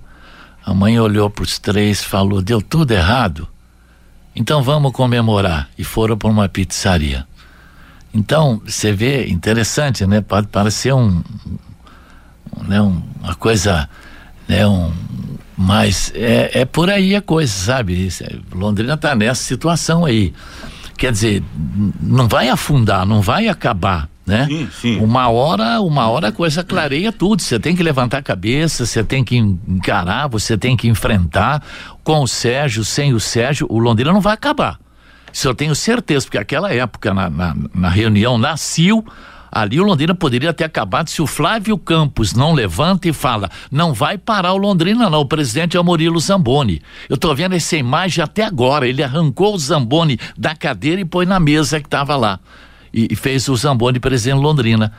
[0.66, 3.48] A mãe olhou para os três falou: Deu tudo errado.
[4.36, 5.70] Então vamos comemorar.
[5.78, 7.28] E foram para uma pizzaria.
[8.14, 10.22] Então, você vê, interessante, né?
[10.22, 11.24] Pode parecer um,
[12.62, 13.90] né, um, uma coisa,
[14.48, 14.94] né, um,
[15.64, 18.10] mas é, é por aí a coisa, sabe?
[18.22, 20.34] É, Londrina está nessa situação aí.
[20.98, 21.42] Quer dizer,
[22.02, 24.46] não vai afundar, não vai acabar, né?
[24.46, 25.00] Sim, sim.
[25.00, 27.42] Uma hora, uma hora a coisa clareia tudo.
[27.42, 31.64] Você tem que levantar a cabeça, você tem que encarar, você tem que enfrentar.
[32.04, 34.78] Com o Sérgio, sem o Sérgio, o Londrina não vai acabar.
[35.32, 39.04] Isso eu tenho certeza, porque aquela época na, na, na reunião nasceu
[39.56, 43.94] Ali o Londrina poderia ter acabado se o Flávio Campos não levanta e fala: não
[43.94, 45.20] vai parar o Londrina, não.
[45.20, 46.82] O presidente é o Murilo Zamboni.
[47.08, 48.88] Eu tô vendo essa imagem até agora.
[48.88, 52.40] Ele arrancou o Zamboni da cadeira e pôs na mesa que estava lá.
[52.92, 54.92] E, e, fez o Zamboni presidente Londrina.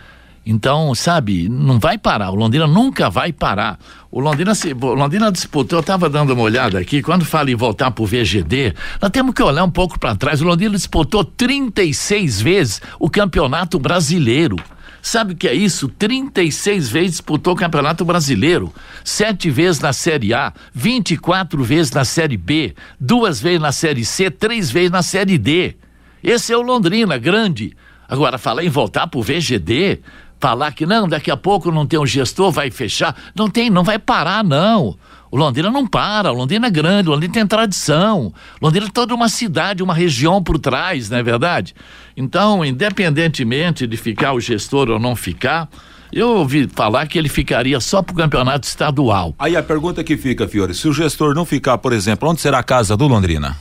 [0.47, 2.31] Então, sabe, não vai parar.
[2.31, 3.79] O Londrina nunca vai parar.
[4.11, 7.55] O Londrina, se, o Londrina disputou, eu estava dando uma olhada aqui, quando fala em
[7.55, 10.43] voltar para o VGD, nós temos que olhar um pouco para trás.
[10.43, 14.57] O Londrina disputou 36 vezes o Campeonato Brasileiro.
[15.01, 15.89] Sabe o que é isso?
[15.89, 18.73] 36 vezes disputou o Campeonato Brasileiro,
[19.05, 24.31] sete vezes na Série A, 24 vezes na Série B, duas vezes na Série C,
[24.31, 25.77] três vezes na Série D.
[26.23, 27.77] Esse é o Londrina, grande.
[28.09, 30.01] Agora, falar em voltar para o VGD,
[30.45, 33.17] falar que não, daqui a pouco não tem um gestor, vai fechar.
[33.35, 34.95] Não tem, não vai parar, não.
[35.31, 38.31] O Londrina não para, o Londrina é grande, o Londrina tem tradição.
[38.61, 41.75] Londrina é toda uma cidade, uma região por trás, não é verdade?
[42.15, 45.67] Então, independentemente de ficar o gestor ou não ficar,
[46.13, 49.35] eu ouvi falar que ele ficaria só para o campeonato estadual.
[49.39, 52.59] Aí a pergunta que fica, Fiore, se o gestor não ficar, por exemplo, onde será
[52.59, 53.57] a casa do Londrina?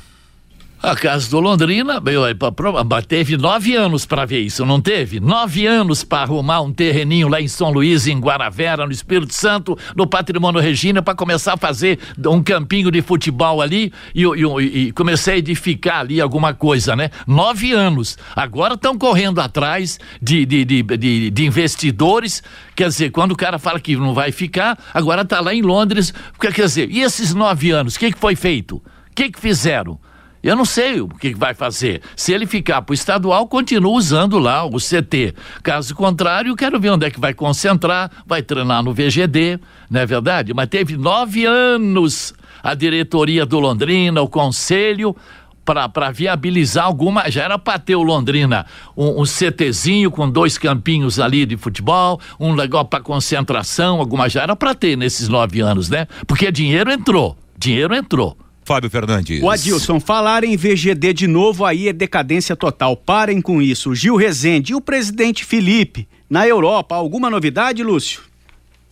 [0.84, 2.04] A casa do Londrina
[3.08, 5.18] teve nove anos para ver isso, não teve?
[5.18, 9.78] Nove anos para arrumar um terreninho lá em São Luís, em Guaravera, no Espírito Santo,
[9.96, 14.92] no Patrimônio Regina, para começar a fazer um campinho de futebol ali e, e, e
[14.92, 17.12] comecei a edificar ali alguma coisa, né?
[17.26, 18.18] Nove anos.
[18.36, 22.44] Agora estão correndo atrás de, de, de, de, de investidores.
[22.76, 26.14] Quer dizer, quando o cara fala que não vai ficar, agora está lá em Londres.
[26.38, 28.76] Quer dizer, e esses nove anos, o que, que foi feito?
[28.76, 29.98] O que, que fizeram?
[30.44, 32.02] Eu não sei o que vai fazer.
[32.18, 35.34] Se ele ficar para o estadual, continua usando lá o CT.
[35.64, 39.58] Caso contrário, quero ver onde é que vai concentrar, vai treinar no VGD,
[39.90, 40.54] não é verdade?
[40.54, 45.16] Mas teve nove anos a diretoria do Londrina, o conselho,
[45.64, 47.32] para viabilizar alguma.
[47.32, 48.66] Já era para ter o Londrina
[48.98, 54.28] um, um, CTzinho com dois campinhos ali de futebol, um legal para concentração, alguma.
[54.28, 56.06] Já era para ter nesses nove anos, né?
[56.28, 57.38] Porque dinheiro entrou.
[57.58, 58.38] Dinheiro entrou.
[58.66, 59.42] Fábio Fernandes.
[59.42, 62.96] O Adilson, falar em VGD de novo aí é decadência total.
[62.96, 63.94] Parem com isso.
[63.94, 66.96] Gil Rezende e o presidente Felipe na Europa.
[66.96, 68.22] Alguma novidade, Lúcio?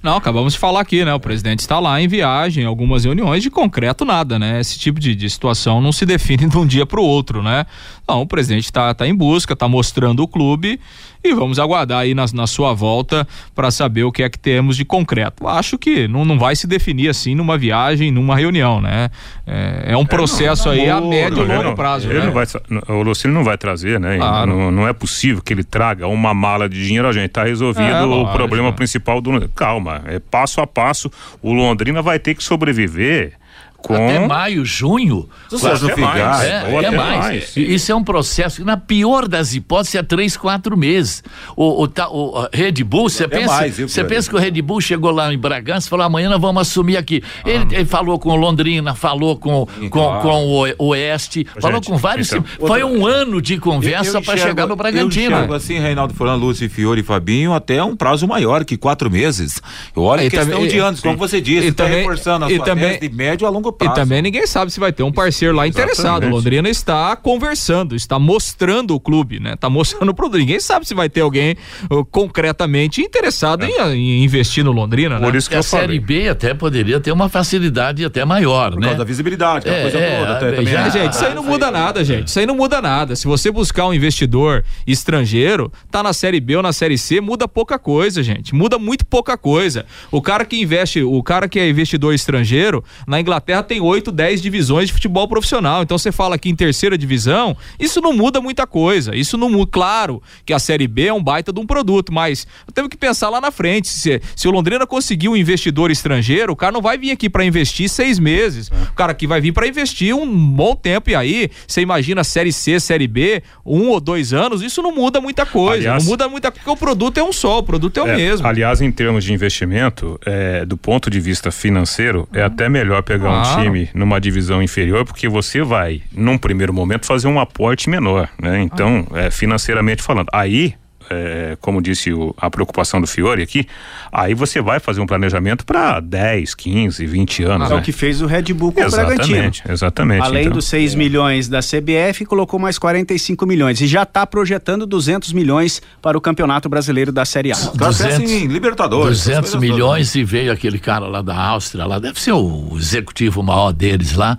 [0.04, 1.14] Não, acabamos de falar aqui, né?
[1.14, 4.60] O presidente está lá em viagem, algumas reuniões, de concreto nada, né?
[4.60, 7.68] Esse tipo de, de situação não se define de um dia para o outro, né?
[8.08, 10.80] Não, o presidente está tá em busca, está mostrando o clube
[11.24, 14.76] e vamos aguardar aí na, na sua volta para saber o que é que temos
[14.76, 15.48] de concreto.
[15.48, 19.10] Acho que não, não vai se definir assim numa viagem, numa reunião, né?
[19.46, 22.10] É, é um processo é, não, aí a médio e longo não, prazo.
[22.10, 22.26] Ele né?
[22.26, 22.46] não vai,
[22.88, 24.18] o Lucino não vai trazer, né?
[24.18, 24.50] Claro.
[24.52, 27.84] Não, não, é possível que ele traga uma mala de dinheiro, a gente tá resolvido
[27.84, 29.48] é, o problema principal do.
[29.50, 31.12] Calma, é passo a passo.
[31.42, 33.34] O Londrina vai ter que sobreviver
[33.82, 33.94] com...
[33.94, 35.28] Até maio, junho.
[35.50, 36.44] Quase até mais.
[36.44, 37.20] É, até, mais.
[37.20, 37.58] mais.
[37.58, 41.24] Isso é um processo, na pior das hipóteses, é três, quatro meses.
[41.56, 45.34] O, o, o, Red Bull, você pensa, você pensa que o Red Bull chegou lá
[45.34, 47.24] em Bragança e falou, amanhã nós vamos assumir aqui.
[47.44, 47.50] Ah.
[47.50, 50.22] Ele, ele, falou com o Londrina, falou com, com, claro.
[50.22, 50.46] com
[50.78, 52.32] o Oeste, Gente, falou com vários.
[52.32, 53.00] Então, Foi outra...
[53.00, 55.36] um ano de conversa para chegar no Bragantino.
[55.36, 59.62] Eu assim, Reinaldo Furlan, Lúcio, Fiore e Fabinho, até um prazo maior que quatro meses.
[59.96, 63.48] Olha, questão também, de anos, como você disse, está reforçando a sua também, de médio
[63.48, 63.94] a longo longo prazo.
[63.94, 66.28] E também ninguém sabe se vai ter um parceiro lá interessado.
[66.28, 69.54] Londrina está conversando, está mostrando o clube, né?
[69.54, 70.40] Está mostrando o produto.
[70.40, 71.56] Ninguém sabe se vai ter alguém
[71.90, 73.96] uh, concretamente interessado é.
[73.96, 75.38] em, em, investir no Londrina, Por né?
[75.38, 78.88] isso que a Série B até poderia ter uma facilidade até maior, Por né?
[78.88, 80.32] causa da visibilidade, é, coisa é, toda.
[80.34, 80.74] Até, é, também.
[80.74, 82.28] Já, gente, isso aí não muda nada, gente.
[82.28, 83.16] Isso aí não muda nada.
[83.16, 87.48] Se você buscar um investidor estrangeiro, tá na Série B ou na Série C, muda
[87.48, 88.54] pouca coisa, gente.
[88.54, 89.86] Muda muito pouca coisa.
[90.12, 94.41] O cara que investe, o cara que é investidor estrangeiro, na Inglaterra tem oito, dez
[94.41, 95.84] divisões de futebol profissional.
[95.84, 99.15] Então você fala aqui em terceira divisão, isso não muda muita coisa.
[99.15, 99.71] Isso não muda.
[99.71, 103.30] Claro que a Série B é um baita de um produto, mas temos que pensar
[103.30, 103.88] lá na frente.
[103.88, 107.45] Se, se o Londrina conseguir um investidor estrangeiro, o cara não vai vir aqui para
[107.45, 108.69] investir seis meses.
[108.89, 111.10] O cara aqui vai vir para investir um bom tempo.
[111.10, 115.21] E aí, você imagina Série C, Série B, um ou dois anos, isso não muda
[115.21, 115.89] muita coisa.
[115.89, 118.15] Aliás, não muda muita porque o produto é um só, o produto é o é,
[118.15, 118.47] mesmo.
[118.47, 123.30] Aliás, em termos de investimento, é, do ponto de vista financeiro, é até melhor pegar
[123.30, 123.41] ah.
[123.41, 128.30] um time numa divisão inferior, porque você vai, num primeiro momento, fazer um aporte menor,
[128.42, 128.62] né?
[128.62, 129.22] Então, ah.
[129.22, 130.28] é, financeiramente falando.
[130.32, 130.76] Aí,
[131.12, 133.67] é, como disse o, a preocupação do Fiore aqui,
[134.12, 137.67] aí você vai fazer um planejamento para 10, 15, 20 anos.
[137.67, 137.76] Ah, né?
[137.76, 139.74] É o que fez o Red Bull com exatamente, o Bragantino.
[139.74, 140.21] Exatamente.
[140.24, 140.97] Além então, dos 6 é.
[140.97, 146.21] milhões da CBF, colocou mais 45 milhões e já está projetando 200 milhões para o
[146.21, 147.56] Campeonato Brasileiro da Série A.
[147.56, 149.26] 200, assim, Libertadores.
[149.26, 153.74] 200 milhões e veio aquele cara lá da Áustria, lá deve ser o executivo maior
[153.74, 154.38] deles lá.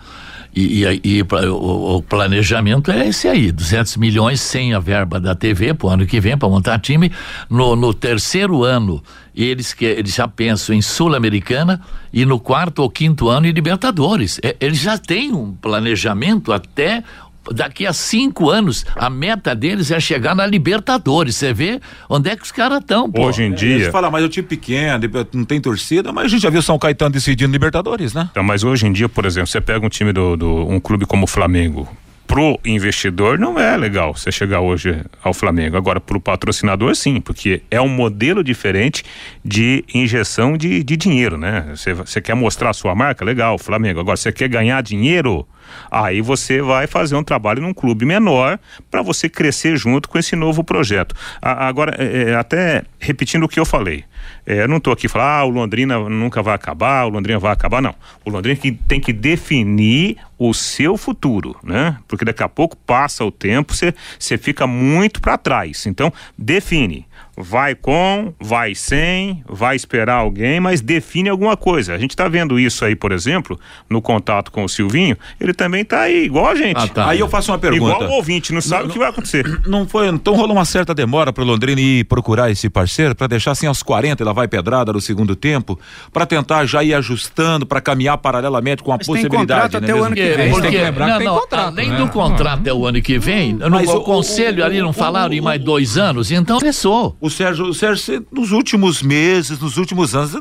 [0.55, 5.35] E, e, e o, o, planejamento é esse aí, 200 milhões sem a verba da
[5.35, 7.11] TV para o ano que vem para montar time.
[7.49, 9.03] No, no terceiro ano,
[9.35, 11.81] eles que eles já pensam em Sul-Americana
[12.13, 14.39] e no quarto ou quinto ano em Libertadores.
[14.43, 17.03] É, eles já têm um planejamento até
[17.51, 21.37] daqui a cinco anos, a meta deles é chegar na Libertadores.
[21.37, 23.87] Você vê onde é que os caras estão, Hoje em dia.
[23.87, 26.79] Você fala, mas o time pequeno, não tem torcida, mas a gente já viu São
[26.79, 28.29] Caetano decidindo Libertadores, né?
[28.31, 31.07] Então, mas hoje em dia, por exemplo, você pega um time do, do um clube
[31.07, 31.89] como o Flamengo,
[32.33, 35.77] pro investidor não é legal você chegar hoje ao Flamengo.
[35.77, 39.05] Agora, pro patrocinador, sim, porque é um modelo diferente
[39.45, 41.75] de injeção de, de dinheiro, né?
[41.75, 43.23] Você quer mostrar a sua marca?
[43.23, 44.01] Legal, Flamengo.
[44.01, 45.47] Agora, você quer ganhar dinheiro?
[45.91, 48.59] Aí você vai fazer um trabalho num clube menor
[48.91, 51.15] para você crescer junto com esse novo projeto.
[51.41, 54.05] A, agora, é, é, até repetindo o que eu falei,
[54.47, 57.53] é, eu não estou aqui falando, ah, o Londrina nunca vai acabar, o Londrina vai
[57.53, 57.95] acabar, não.
[58.25, 61.97] O Londrina tem que definir o seu futuro, né?
[62.09, 65.87] Porque daqui a pouco passa o tempo, você fica muito para trás.
[65.87, 67.07] Então, define
[67.37, 71.95] vai com, vai sem, vai esperar alguém, mas define alguma coisa.
[71.95, 75.85] A gente está vendo isso aí, por exemplo, no contato com o Silvinho, ele também
[75.85, 76.77] tá aí, igual a gente.
[76.77, 77.09] Ah, tá.
[77.09, 77.97] Aí eu faço uma pergunta.
[77.97, 79.61] Igual o ouvinte, não sabe não, o que vai acontecer.
[79.67, 83.53] Não foi, então rolou uma certa demora pro Londrina ir procurar esse parceiro para deixar
[83.53, 85.79] assim aos 40 ela vai pedrada no segundo tempo,
[86.13, 89.87] para tentar já ir ajustando, para caminhar paralelamente com a Mas possibilidade, tem né?
[89.87, 90.51] Até o ano que vem.
[90.51, 91.97] Porque, tem que não, que tem contrato, além né?
[91.97, 95.33] do contrato até o ano que vem, Mas no o, conselho o, ali não falaram
[95.33, 97.17] em mais dois anos, então começou.
[97.23, 100.33] O Sérgio, o Sérgio nos últimos meses, nos últimos anos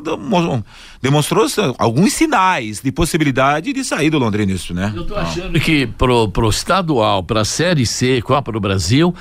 [1.00, 1.46] demonstrou
[1.78, 4.92] alguns sinais de possibilidade de sair do Londrina isso, né?
[4.92, 9.14] Eu tô achando que pro, pro estadual, pra Série C, Copa do Brasil,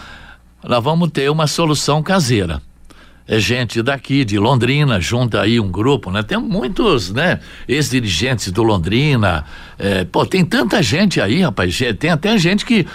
[0.67, 2.63] nós vamos ter uma solução caseira.
[3.27, 6.23] É gente daqui de Londrina, junta aí um grupo, né?
[6.23, 7.39] Tem muitos, né?
[7.67, 9.45] Ex-dirigentes do Londrina.
[9.77, 11.79] É, pô, tem tanta gente aí, rapaz.
[11.97, 12.85] Tem até gente que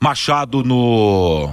[0.00, 1.50] Machado no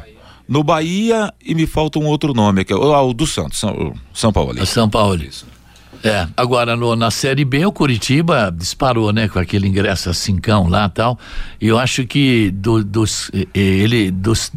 [0.47, 3.59] no Bahia e me falta um outro nome, que é o, ah, o do Santos,
[3.59, 4.65] São, São Paulo.
[4.65, 5.21] São Paulo.
[5.21, 5.45] Isso.
[6.01, 10.69] É, agora no, na Série B o Curitiba disparou, né, com aquele ingresso a cincão
[10.69, 11.19] lá tal,
[11.59, 14.53] e eu acho que do, dos, ele, dos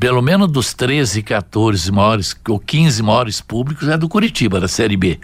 [0.00, 4.96] pelo menos dos 13, 14 maiores ou 15 maiores públicos é do Curitiba, da Série
[4.96, 5.20] B.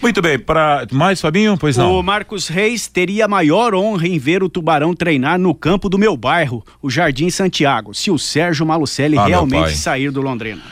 [0.00, 1.98] Muito bem, para mais Fabinho, pois não.
[1.98, 6.16] O Marcos Reis teria maior honra em ver o Tubarão treinar no campo do meu
[6.16, 10.62] bairro, o Jardim Santiago, se o Sérgio Malucelli ah, realmente sair do Londrina.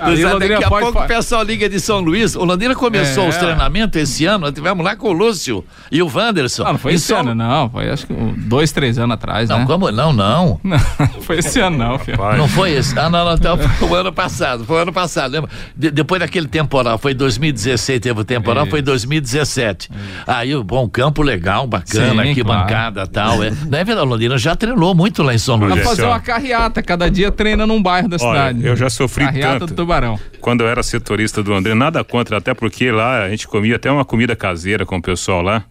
[0.00, 2.34] Aí, daqui a pouco o pessoal liga de São Luís.
[2.34, 3.28] O Londrina começou é.
[3.28, 6.64] os treinamentos esse ano, nós tivemos lá com o Lúcio e o Wanderson.
[6.64, 7.20] Não, não foi esse São...
[7.20, 7.70] ano, não.
[7.70, 9.66] Foi acho que dois, três anos atrás, não, né?
[9.66, 9.90] Como?
[9.90, 10.60] Não, não.
[10.62, 10.78] não
[11.22, 12.18] foi esse ano, não, filho.
[12.36, 12.98] Não foi esse.
[12.98, 14.64] Ah, não, não, então foi o ano passado.
[14.64, 15.50] Foi o ano passado, lembra?
[15.76, 19.90] De, depois daquele temporal, foi 2016, teve o temporal, foi 2017.
[20.26, 22.62] Aí, bom, campo legal, bacana, Sim, aqui, claro.
[22.62, 23.42] bancada tal.
[23.42, 23.50] É.
[23.50, 25.74] Não é verdade, Londrina já treinou muito lá em São Luís.
[25.74, 28.66] Vai fazer uma carreata, cada dia treina num bairro da Olha, cidade.
[28.66, 29.69] Eu já sofri carreata tanto.
[29.72, 33.46] Do Tubarão quando eu era setorista do André, nada contra, até porque lá a gente
[33.46, 35.64] comia até uma comida caseira com o pessoal lá.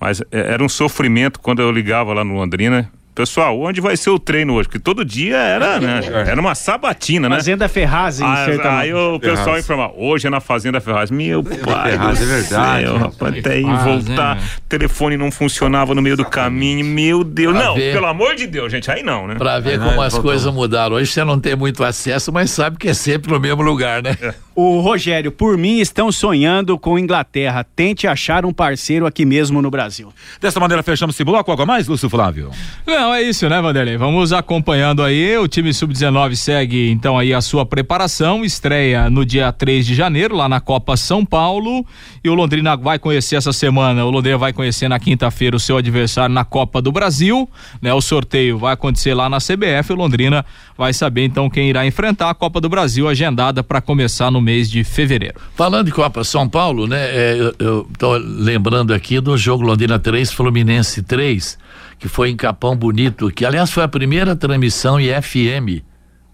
[0.00, 4.10] Mas é, era um sofrimento quando eu ligava lá no Londrina Pessoal, onde vai ser
[4.10, 4.68] o treino hoje?
[4.68, 6.00] Porque todo dia era, né?
[6.24, 7.34] Era uma sabatina, né?
[7.34, 11.10] Fazenda Ferraz, em ah, Aí o pessoal informava, hoje é na Fazenda Ferraz.
[11.10, 11.90] Meu pai.
[11.90, 12.84] Ferraz, é verdade.
[12.84, 14.42] Céu, rapaz, até aí voltar, né?
[14.68, 16.86] telefone não funcionava no meio do caminho.
[16.86, 17.56] Meu Deus.
[17.56, 17.92] Pra não, ver...
[17.92, 19.34] pelo amor de Deus, gente, aí não, né?
[19.34, 20.94] Pra ver como as coisas mudaram.
[20.94, 24.16] Hoje você não tem muito acesso, mas sabe que é sempre no mesmo lugar, né?
[24.22, 24.32] É.
[24.54, 27.64] O Rogério, por mim, estão sonhando com Inglaterra.
[27.76, 30.12] Tente achar um parceiro aqui mesmo no Brasil.
[30.40, 31.48] Dessa maneira, fechamos esse bloco.
[31.48, 32.50] Algo a mais, Lúcio Flávio?
[32.84, 33.96] Não, é isso, né, Vanderlei?
[33.96, 35.36] Vamos acompanhando aí.
[35.38, 38.44] O time sub-19 segue, então, aí a sua preparação.
[38.44, 41.84] Estreia no dia 3 de janeiro, lá na Copa São Paulo.
[42.22, 44.04] E o Londrina vai conhecer essa semana.
[44.04, 47.48] O Londrina vai conhecer na quinta-feira o seu adversário na Copa do Brasil.
[47.80, 47.92] Né?
[47.92, 49.92] O sorteio vai acontecer lá na CBF.
[49.92, 50.44] O Londrina
[50.76, 54.70] vai saber, então, quem irá enfrentar a Copa do Brasil, agendada para começar no mês
[54.70, 55.40] de fevereiro.
[55.56, 56.98] Falando de Copa São Paulo, né?
[56.98, 61.58] É, eu, estou lembrando aqui do jogo Londrina 3, Fluminense 3,
[61.98, 65.82] que foi em Capão Bonito, que aliás foi a primeira transmissão em FM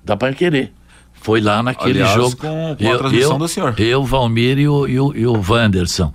[0.05, 0.71] da Parquerê.
[1.25, 2.37] Foi lá naquele Aliás, jogo.
[2.37, 3.75] Com, com a transmissão eu, do senhor.
[3.81, 6.13] Eu, Valmir e o, e o, e o Wanderson.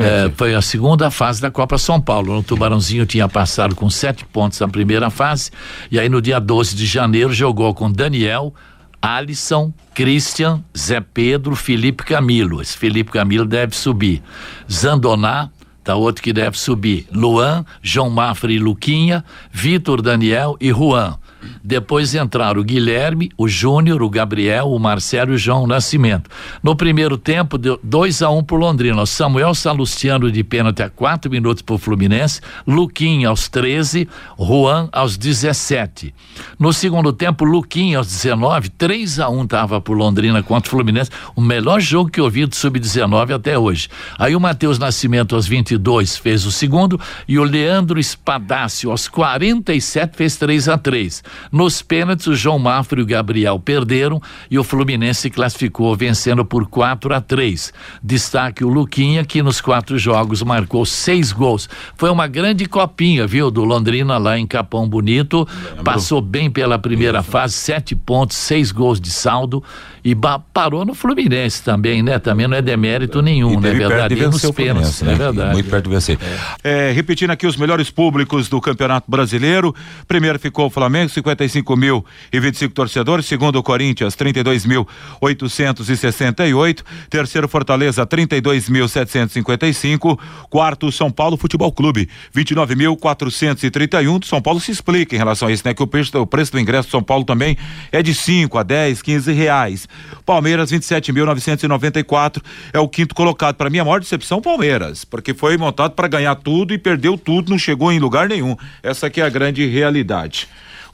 [0.00, 2.36] É, foi a segunda fase da Copa São Paulo.
[2.36, 5.52] O Tubarãozinho tinha passado com sete pontos na primeira fase.
[5.92, 8.52] E aí no dia 12 de janeiro jogou com Daniel,
[9.00, 12.60] Alisson, Christian, Zé Pedro, Felipe Camilo.
[12.60, 14.20] Esse Felipe Camilo deve subir.
[14.68, 15.50] Zandoná,
[15.88, 17.06] tá outro que deve subir.
[17.10, 21.16] Luan, João Mafra e Luquinha, Vitor Daniel e Juan.
[21.62, 26.30] Depois entraram o Guilherme, o Júnior, o Gabriel, o Marcelo e o João Nascimento.
[26.62, 29.04] No primeiro tempo, deu 2 a 1 um pro Londrina.
[29.06, 36.14] Samuel Salustiano de pênalti a 4 minutos pro Fluminense, Luquinha aos 13, Juan aos 17.
[36.58, 40.70] No segundo tempo, Luquinha aos 19, 3 a 1 um tava pro Londrina contra o
[40.70, 41.10] Fluminense.
[41.34, 43.88] O melhor jogo que eu vi do Sub-19 até hoje.
[44.18, 50.16] Aí o Matheus Nascimento aos 22 fez o segundo e o Leandro Espadácio aos 47
[50.16, 51.22] fez 3 a 3.
[51.50, 54.20] Nos pênaltis, o João Mafra e o Gabriel perderam
[54.50, 57.72] e o Fluminense classificou vencendo por 4 a 3.
[58.02, 61.68] Destaque o Luquinha, que nos quatro jogos marcou seis gols.
[61.96, 65.46] Foi uma grande copinha, viu, do Londrina lá em Capão Bonito.
[65.68, 65.84] Lembro.
[65.84, 67.30] Passou bem pela primeira Isso.
[67.30, 69.62] fase, sete pontos, seis gols de saldo
[70.10, 70.16] e
[70.54, 72.18] parou no Fluminense também, né?
[72.18, 73.74] Também não é demérito nenhum, né?
[73.74, 74.14] Verdade.
[74.14, 75.12] De nos pênaltis, né?
[75.12, 75.52] É verdade.
[75.52, 76.18] Muito perto de vencer.
[76.64, 76.88] É.
[76.88, 79.74] É, repetindo aqui os melhores públicos do Campeonato Brasileiro.
[80.06, 83.26] Primeiro ficou o Flamengo, 55 mil e 25 torcedores.
[83.26, 84.88] Segundo o Corinthians, 32 mil
[85.20, 86.82] 868.
[87.10, 90.18] Terceiro Fortaleza, 32 mil 755.
[90.48, 94.22] Quarto São Paulo Futebol Clube, 29 mil 431.
[94.22, 95.74] São Paulo se explica em relação a isso, né?
[95.74, 97.58] Que o preço, o preço do ingresso de São Paulo também
[97.92, 99.86] é de 5 a 10, 15 reais.
[100.24, 102.42] Palmeiras 27.994
[102.72, 103.56] é o quinto colocado.
[103.56, 107.50] Para mim a maior decepção Palmeiras, porque foi montado para ganhar tudo e perdeu tudo,
[107.50, 108.56] não chegou em lugar nenhum.
[108.82, 110.48] Essa aqui é a grande realidade.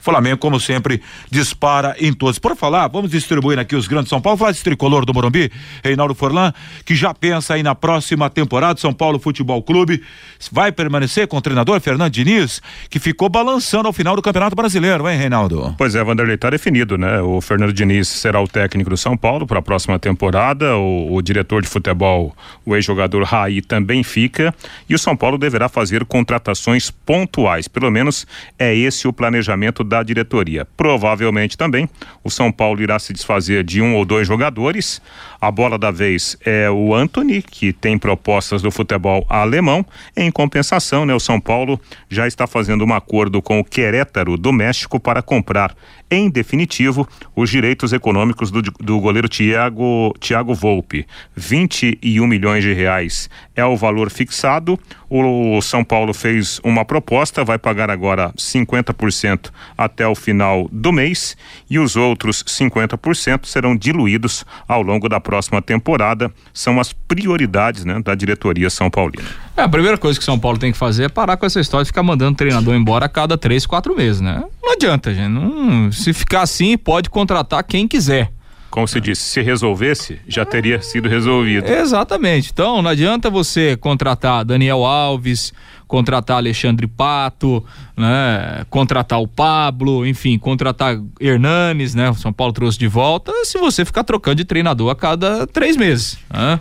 [0.05, 1.01] Flamengo, como sempre,
[1.31, 2.37] dispara em todos.
[2.37, 4.37] Por falar, vamos distribuir aqui os grandes São Paulo.
[4.37, 5.51] Falar desse tricolor do Morumbi,
[5.83, 6.53] Reinaldo Forlan,
[6.85, 10.03] que já pensa aí na próxima temporada, São Paulo Futebol Clube.
[10.51, 15.09] Vai permanecer com o treinador Fernando Diniz, que ficou balançando ao final do Campeonato Brasileiro,
[15.09, 15.73] hein, Reinaldo?
[15.75, 17.19] Pois é, Vanderlei, tá definido, né?
[17.21, 20.77] O Fernando Diniz será o técnico do São Paulo para a próxima temporada.
[20.77, 24.53] O, o diretor de futebol, o ex-jogador Raí, também fica.
[24.87, 27.67] E o São Paulo deverá fazer contratações pontuais.
[27.67, 28.27] Pelo menos
[28.59, 30.67] é esse o planejamento da da diretoria.
[30.75, 31.87] Provavelmente também
[32.21, 35.01] o São Paulo irá se desfazer de um ou dois jogadores.
[35.39, 39.85] A bola da vez é o Anthony, que tem propostas do futebol alemão.
[40.17, 41.79] Em compensação, né, o São Paulo
[42.09, 45.73] já está fazendo um acordo com o Querétaro do México para comprar
[46.09, 51.05] em definitivo os direitos econômicos do, do goleiro Thiago, Thiago Volpe.
[51.35, 54.79] 21 milhões de reais é o valor fixado.
[55.09, 61.37] O São Paulo fez uma proposta, vai pagar agora 50% até o final do mês
[61.69, 66.31] e os outros 50% serão diluídos ao longo da próxima temporada.
[66.53, 69.44] São as prioridades né, da diretoria São Paulina.
[69.57, 71.83] É, a primeira coisa que São Paulo tem que fazer é parar com essa história
[71.83, 74.43] de ficar mandando treinador embora a cada três, quatro meses, né?
[74.61, 75.29] Não adianta, gente.
[75.29, 78.31] Não, se ficar assim, pode contratar quem quiser
[78.75, 81.65] como se disse, se resolvesse, já teria sido resolvido.
[81.65, 82.49] Exatamente.
[82.51, 85.53] Então, não adianta você contratar Daniel Alves,
[85.87, 87.63] contratar Alexandre Pato,
[87.95, 88.65] né?
[88.69, 92.09] Contratar o Pablo, enfim, contratar Hernanes, né?
[92.09, 95.77] O São Paulo trouxe de volta, se você ficar trocando de treinador a cada três
[95.77, 96.59] meses, né?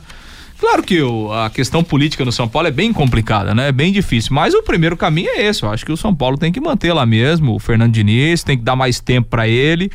[0.58, 3.68] Claro que o, a questão política no São Paulo é bem complicada, né?
[3.68, 4.34] É bem difícil.
[4.34, 5.62] Mas o primeiro caminho é esse.
[5.62, 7.54] Eu acho que o São Paulo tem que manter lá mesmo.
[7.54, 9.90] O Fernando Diniz tem que dar mais tempo para ele.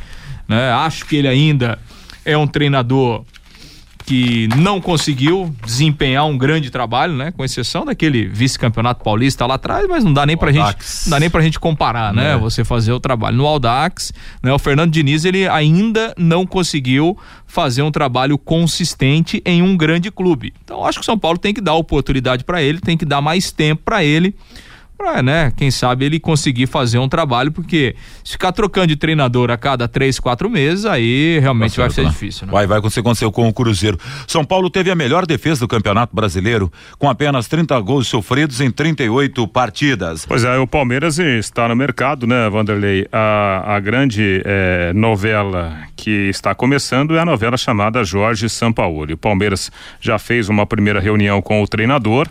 [0.46, 0.70] Né?
[0.72, 1.78] Acho que ele ainda
[2.24, 3.24] é um treinador
[4.04, 7.30] que não conseguiu desempenhar um grande trabalho, né?
[7.32, 11.20] Com exceção daquele vice-campeonato paulista lá atrás, mas não dá nem pra gente, não dá
[11.20, 12.32] nem pra gente comparar, né?
[12.32, 12.36] É.
[12.36, 14.52] Você fazer o trabalho no Aldax, né?
[14.52, 20.52] O Fernando Diniz, ele ainda não conseguiu fazer um trabalho consistente em um grande clube.
[20.64, 23.20] Então, acho que o São Paulo tem que dar oportunidade para ele, tem que dar
[23.20, 24.34] mais tempo para ele
[25.00, 29.50] pra, né, quem sabe ele conseguir fazer um trabalho, porque se ficar trocando de treinador
[29.50, 32.46] a cada três, quatro meses, aí realmente vai ser difícil.
[32.46, 32.52] Né?
[32.52, 33.98] Vai, vai acontecer, aconteceu com o Cruzeiro.
[34.26, 38.70] São Paulo teve a melhor defesa do Campeonato Brasileiro, com apenas 30 gols sofridos em
[38.70, 40.26] 38 partidas.
[40.26, 43.06] Pois é, o Palmeiras está no mercado, né, Vanderlei?
[43.10, 49.14] A, a grande eh, novela que está começando é a novela chamada Jorge Sampaoli.
[49.14, 52.28] O Palmeiras já fez uma primeira reunião com o treinador.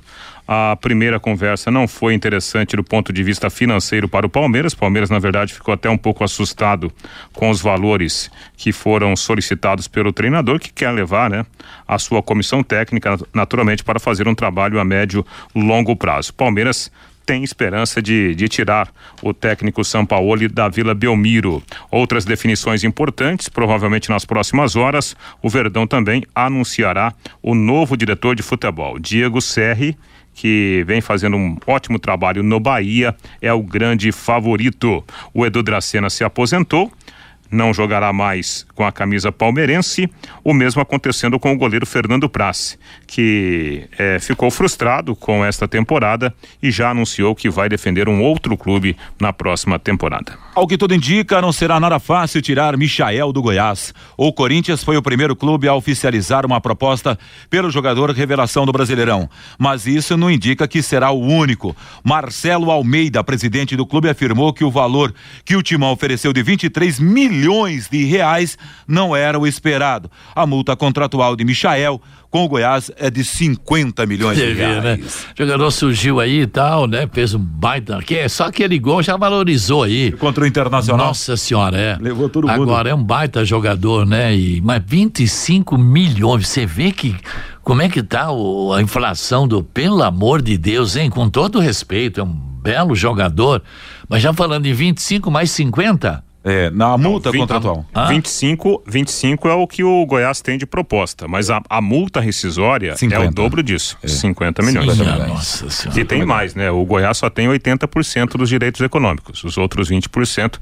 [0.52, 4.74] A primeira conversa não foi interessante do ponto de vista financeiro para o Palmeiras.
[4.74, 6.92] O Palmeiras, na verdade, ficou até um pouco assustado
[7.32, 11.46] com os valores que foram solicitados pelo treinador, que quer levar, né,
[11.88, 15.24] a sua comissão técnica, naturalmente, para fazer um trabalho a médio
[15.54, 16.34] longo prazo.
[16.34, 16.92] Palmeiras
[17.28, 18.92] tem esperança de, de tirar
[19.22, 21.62] o técnico São Paulo da Vila Belmiro.
[21.92, 28.42] Outras definições importantes, provavelmente nas próximas horas, o Verdão também anunciará o novo diretor de
[28.42, 29.96] futebol, Diego Serri
[30.40, 35.04] que vem fazendo um ótimo trabalho no Bahia, é o grande favorito.
[35.34, 36.90] O Edu Dracena se aposentou
[37.52, 40.10] não jogará mais com a camisa palmeirense.
[40.44, 42.78] O mesmo acontecendo com o goleiro Fernando Prass,
[43.08, 48.56] que é, ficou frustrado com esta temporada e já anunciou que vai defender um outro
[48.56, 50.38] clube na próxima temporada.
[50.54, 53.94] Ao que tudo indica, não será nada fácil tirar Michael do Goiás.
[54.18, 57.18] O Corinthians foi o primeiro clube a oficializar uma proposta
[57.50, 59.30] pelo jogador revelação do Brasileirão.
[59.58, 61.76] Mas isso não indica que será o único.
[62.04, 67.00] Marcelo Almeida, presidente do clube, afirmou que o valor que o Timão ofereceu de 23
[67.00, 70.12] milhões milhões de reais não era o esperado.
[70.36, 74.76] A multa contratual de Michael com o Goiás é de 50 milhões Você de reais.
[74.76, 75.00] Vê, né?
[75.04, 77.08] O jogador surgiu aí e tal, né?
[77.12, 78.00] Fez um baita.
[78.04, 80.12] Que, só aquele gol já valorizou aí.
[80.12, 81.08] Contra o Internacional.
[81.08, 81.98] Nossa senhora, é.
[82.00, 82.62] Levou todo mundo.
[82.62, 84.36] Agora é um baita jogador, né?
[84.36, 86.48] E, mas 25 milhões.
[86.48, 87.16] Você vê que.
[87.64, 89.64] Como é que tá o, a inflação do.
[89.64, 91.10] Pelo amor de Deus, hein?
[91.10, 93.64] Com todo respeito, é um belo jogador.
[94.08, 96.29] Mas já falando em 25 mais 50.
[96.50, 97.86] É, na multa 20, contratual.
[97.94, 98.08] Ah?
[98.08, 102.96] 25, 25 é o que o Goiás tem de proposta, mas a, a multa rescisória
[102.96, 103.24] 50.
[103.24, 104.08] é o dobro disso, é.
[104.08, 104.94] 50 milhões.
[104.96, 106.02] Sim, nossa senhora.
[106.02, 106.72] E tem mais, né?
[106.72, 110.58] O Goiás só tem 80% dos direitos econômicos, os outros 20%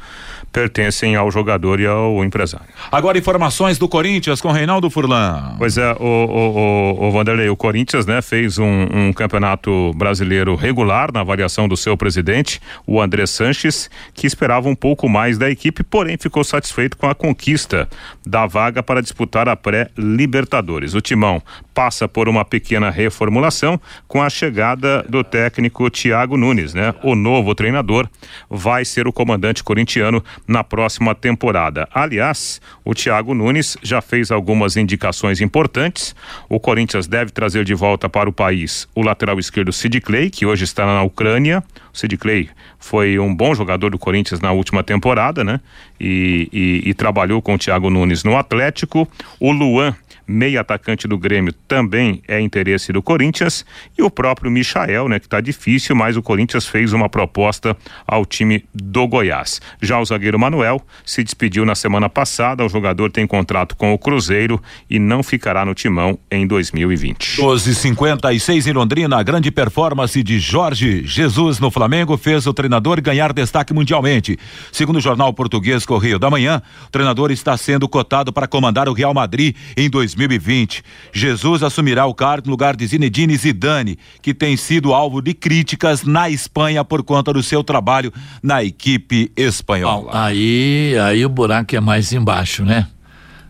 [0.52, 2.68] pertencem ao jogador e ao empresário.
[2.92, 5.56] Agora informações do Corinthians com Reinaldo Furlan.
[5.58, 10.56] Pois é, o, o, o, o Vanderlei, o Corinthians, né, fez um, um campeonato brasileiro
[10.56, 15.50] regular na avaliação do seu presidente, o André Sanches, que esperava um pouco mais da
[15.50, 17.88] equipe equipe, porém ficou satisfeito com a conquista
[18.26, 20.94] da vaga para disputar a pré-Libertadores.
[20.94, 21.42] O Timão
[21.74, 26.94] passa por uma pequena reformulação com a chegada do técnico Thiago Nunes, né?
[27.04, 28.08] O novo treinador
[28.50, 31.88] vai ser o comandante corintiano na próxima temporada.
[31.94, 36.16] Aliás, o Thiago Nunes já fez algumas indicações importantes.
[36.50, 40.46] O Corinthians deve trazer de volta para o país o lateral esquerdo Sid Clay, que
[40.46, 41.64] hoje está na Ucrânia.
[41.94, 42.50] O Sid Clay
[42.80, 45.57] foi um bom jogador do Corinthians na última temporada, né?
[46.00, 49.08] E, e, e trabalhou com o Thiago Nunes no Atlético.
[49.40, 49.96] O Luan
[50.28, 53.66] meio atacante do Grêmio, também é interesse do Corinthians.
[53.98, 58.26] E o próprio Michael, né, que está difícil, mas o Corinthians fez uma proposta ao
[58.26, 59.62] time do Goiás.
[59.82, 62.66] Já o zagueiro Manuel se despediu na semana passada.
[62.66, 67.38] O jogador tem contrato com o Cruzeiro e não ficará no timão em 2020.
[67.38, 73.32] 12:56 em Londrina, a grande performance de Jorge Jesus no Flamengo fez o treinador ganhar
[73.32, 74.38] destaque mundialmente.
[74.72, 78.94] Segundo o jornal português Correio da Manhã, o treinador está sendo cotado para comandar o
[78.94, 80.84] Real Madrid em 2020 2020.
[81.14, 86.04] Jesus assumirá o cargo no lugar de Zinedine Zidane, que tem sido alvo de críticas
[86.04, 88.12] na Espanha por conta do seu trabalho
[88.42, 90.12] na equipe espanhola.
[90.14, 92.88] Aí, aí o buraco é mais embaixo, né?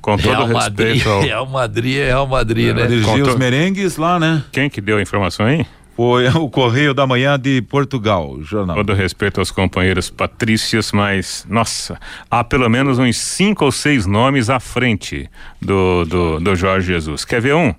[0.01, 1.09] Com todo Real respeito.
[1.09, 2.87] Madrid, Real Madrid é Real Madrid, é, né?
[2.87, 4.43] Dirigir os merengues lá, né?
[4.51, 5.65] Quem que deu a informação aí?
[5.97, 8.75] Foi o Correio da Manhã de Portugal, jornal.
[8.75, 14.47] Todo respeito aos companheiros patrícios, mas, nossa, há pelo menos uns cinco ou seis nomes
[14.49, 15.27] à frente
[15.59, 17.25] do, do, do Jorge Jesus.
[17.25, 17.73] Quer ver um?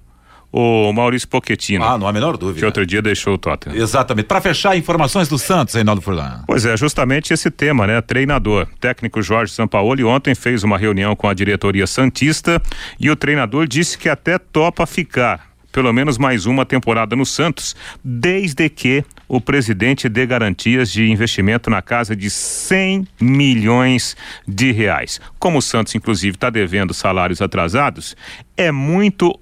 [0.50, 1.84] o Maurício Pochettino.
[1.84, 2.58] Ah, não há a menor dúvida.
[2.58, 3.76] Que outro dia deixou o Tottenham.
[3.76, 4.26] Exatamente.
[4.26, 6.42] Para fechar, informações do Santos, Reinaldo Furlan.
[6.46, 8.00] Pois é, justamente esse tema, né?
[8.00, 8.66] Treinador.
[8.80, 12.62] Técnico Jorge Sampaoli ontem fez uma reunião com a diretoria Santista
[12.98, 17.76] e o treinador disse que até topa ficar pelo menos mais uma temporada no Santos,
[18.02, 24.16] desde que o presidente dê garantias de investimento na casa de 100 milhões
[24.46, 25.20] de reais.
[25.38, 28.16] Como o Santos, inclusive, está devendo salários atrasados,
[28.56, 29.38] é muito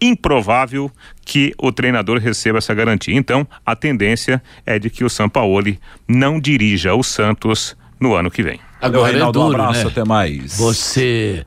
[0.00, 0.90] improvável
[1.24, 3.16] que o treinador receba essa garantia.
[3.16, 8.42] Então, a tendência é de que o Sampaoli não dirija o Santos no ano que
[8.42, 8.60] vem.
[8.80, 9.90] Agora, Reinaldo, é duro, um abraço, né?
[9.90, 10.58] até mais.
[10.58, 11.46] Você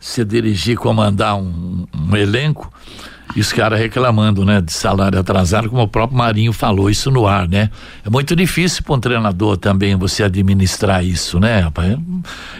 [0.00, 2.72] se dirigir, comandar um, um elenco
[3.36, 7.26] e os caras reclamando, né, de salário atrasado, como o próprio Marinho falou isso no
[7.26, 7.70] ar, né?
[8.04, 11.96] É muito difícil para um treinador também você administrar isso, né, rapaz?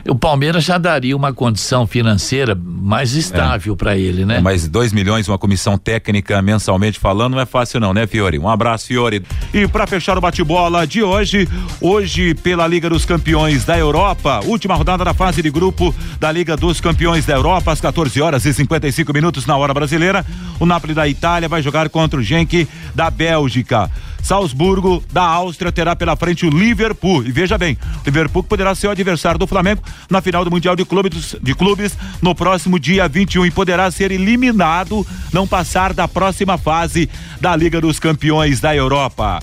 [0.06, 3.76] O Palmeiras já daria uma condição financeira mais estável é.
[3.76, 4.38] para ele, né?
[4.38, 8.38] É, mas dois milhões, uma comissão técnica mensalmente falando, não é fácil não, né, Fiore?
[8.38, 9.22] Um abraço, Fiore.
[9.52, 11.48] E para fechar o bate-bola de hoje,
[11.80, 16.56] hoje pela Liga dos Campeões da Europa, última rodada da fase de grupo da Liga
[16.56, 20.24] dos Campeões da Europa, às 14 horas e 55 minutos na hora brasileira.
[20.60, 23.90] O Napoli da Itália vai jogar contra o Genk da Bélgica.
[24.22, 27.24] Salzburgo da Áustria terá pela frente o Liverpool.
[27.24, 30.84] E veja bem, Liverpool poderá ser o adversário do Flamengo na final do Mundial de
[30.84, 36.58] Clubes, de clubes no próximo dia 21 e poderá ser eliminado, não passar da próxima
[36.58, 37.08] fase
[37.40, 39.40] da Liga dos Campeões da Europa.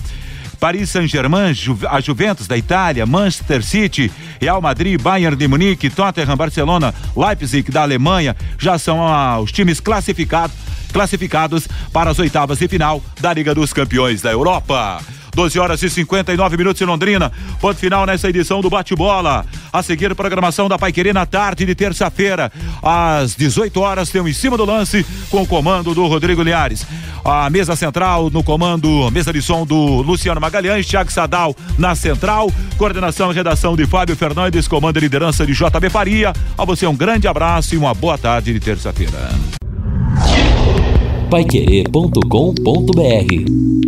[0.60, 1.52] Paris Saint-Germain,
[1.90, 4.10] a Juventus da Itália, Manchester City,
[4.40, 9.80] Real Madrid, Bayern de Munique, Tottenham, Barcelona, Leipzig da Alemanha, já são ah, os times
[9.80, 10.56] classificados
[10.96, 14.98] classificados para as oitavas de final da Liga dos Campeões da Europa.
[15.34, 17.30] 12 horas e 59 minutos em Londrina.
[17.60, 19.44] Ponto final nessa edição do Bate-Bola.
[19.70, 22.50] A seguir, programação da Paiquerê na tarde de terça-feira.
[22.82, 26.86] Às 18 horas, tem um em cima do lance com o comando do Rodrigo Liares.
[27.22, 32.50] A mesa central no comando, mesa de som do Luciano Magalhães, Thiago Sadal na central.
[32.78, 36.32] Coordenação e redação de Fábio Fernandes, comando e liderança de JB Faria.
[36.56, 39.28] A você um grande abraço e uma boa tarde de terça-feira.
[41.30, 43.85] Paiquerê.com.br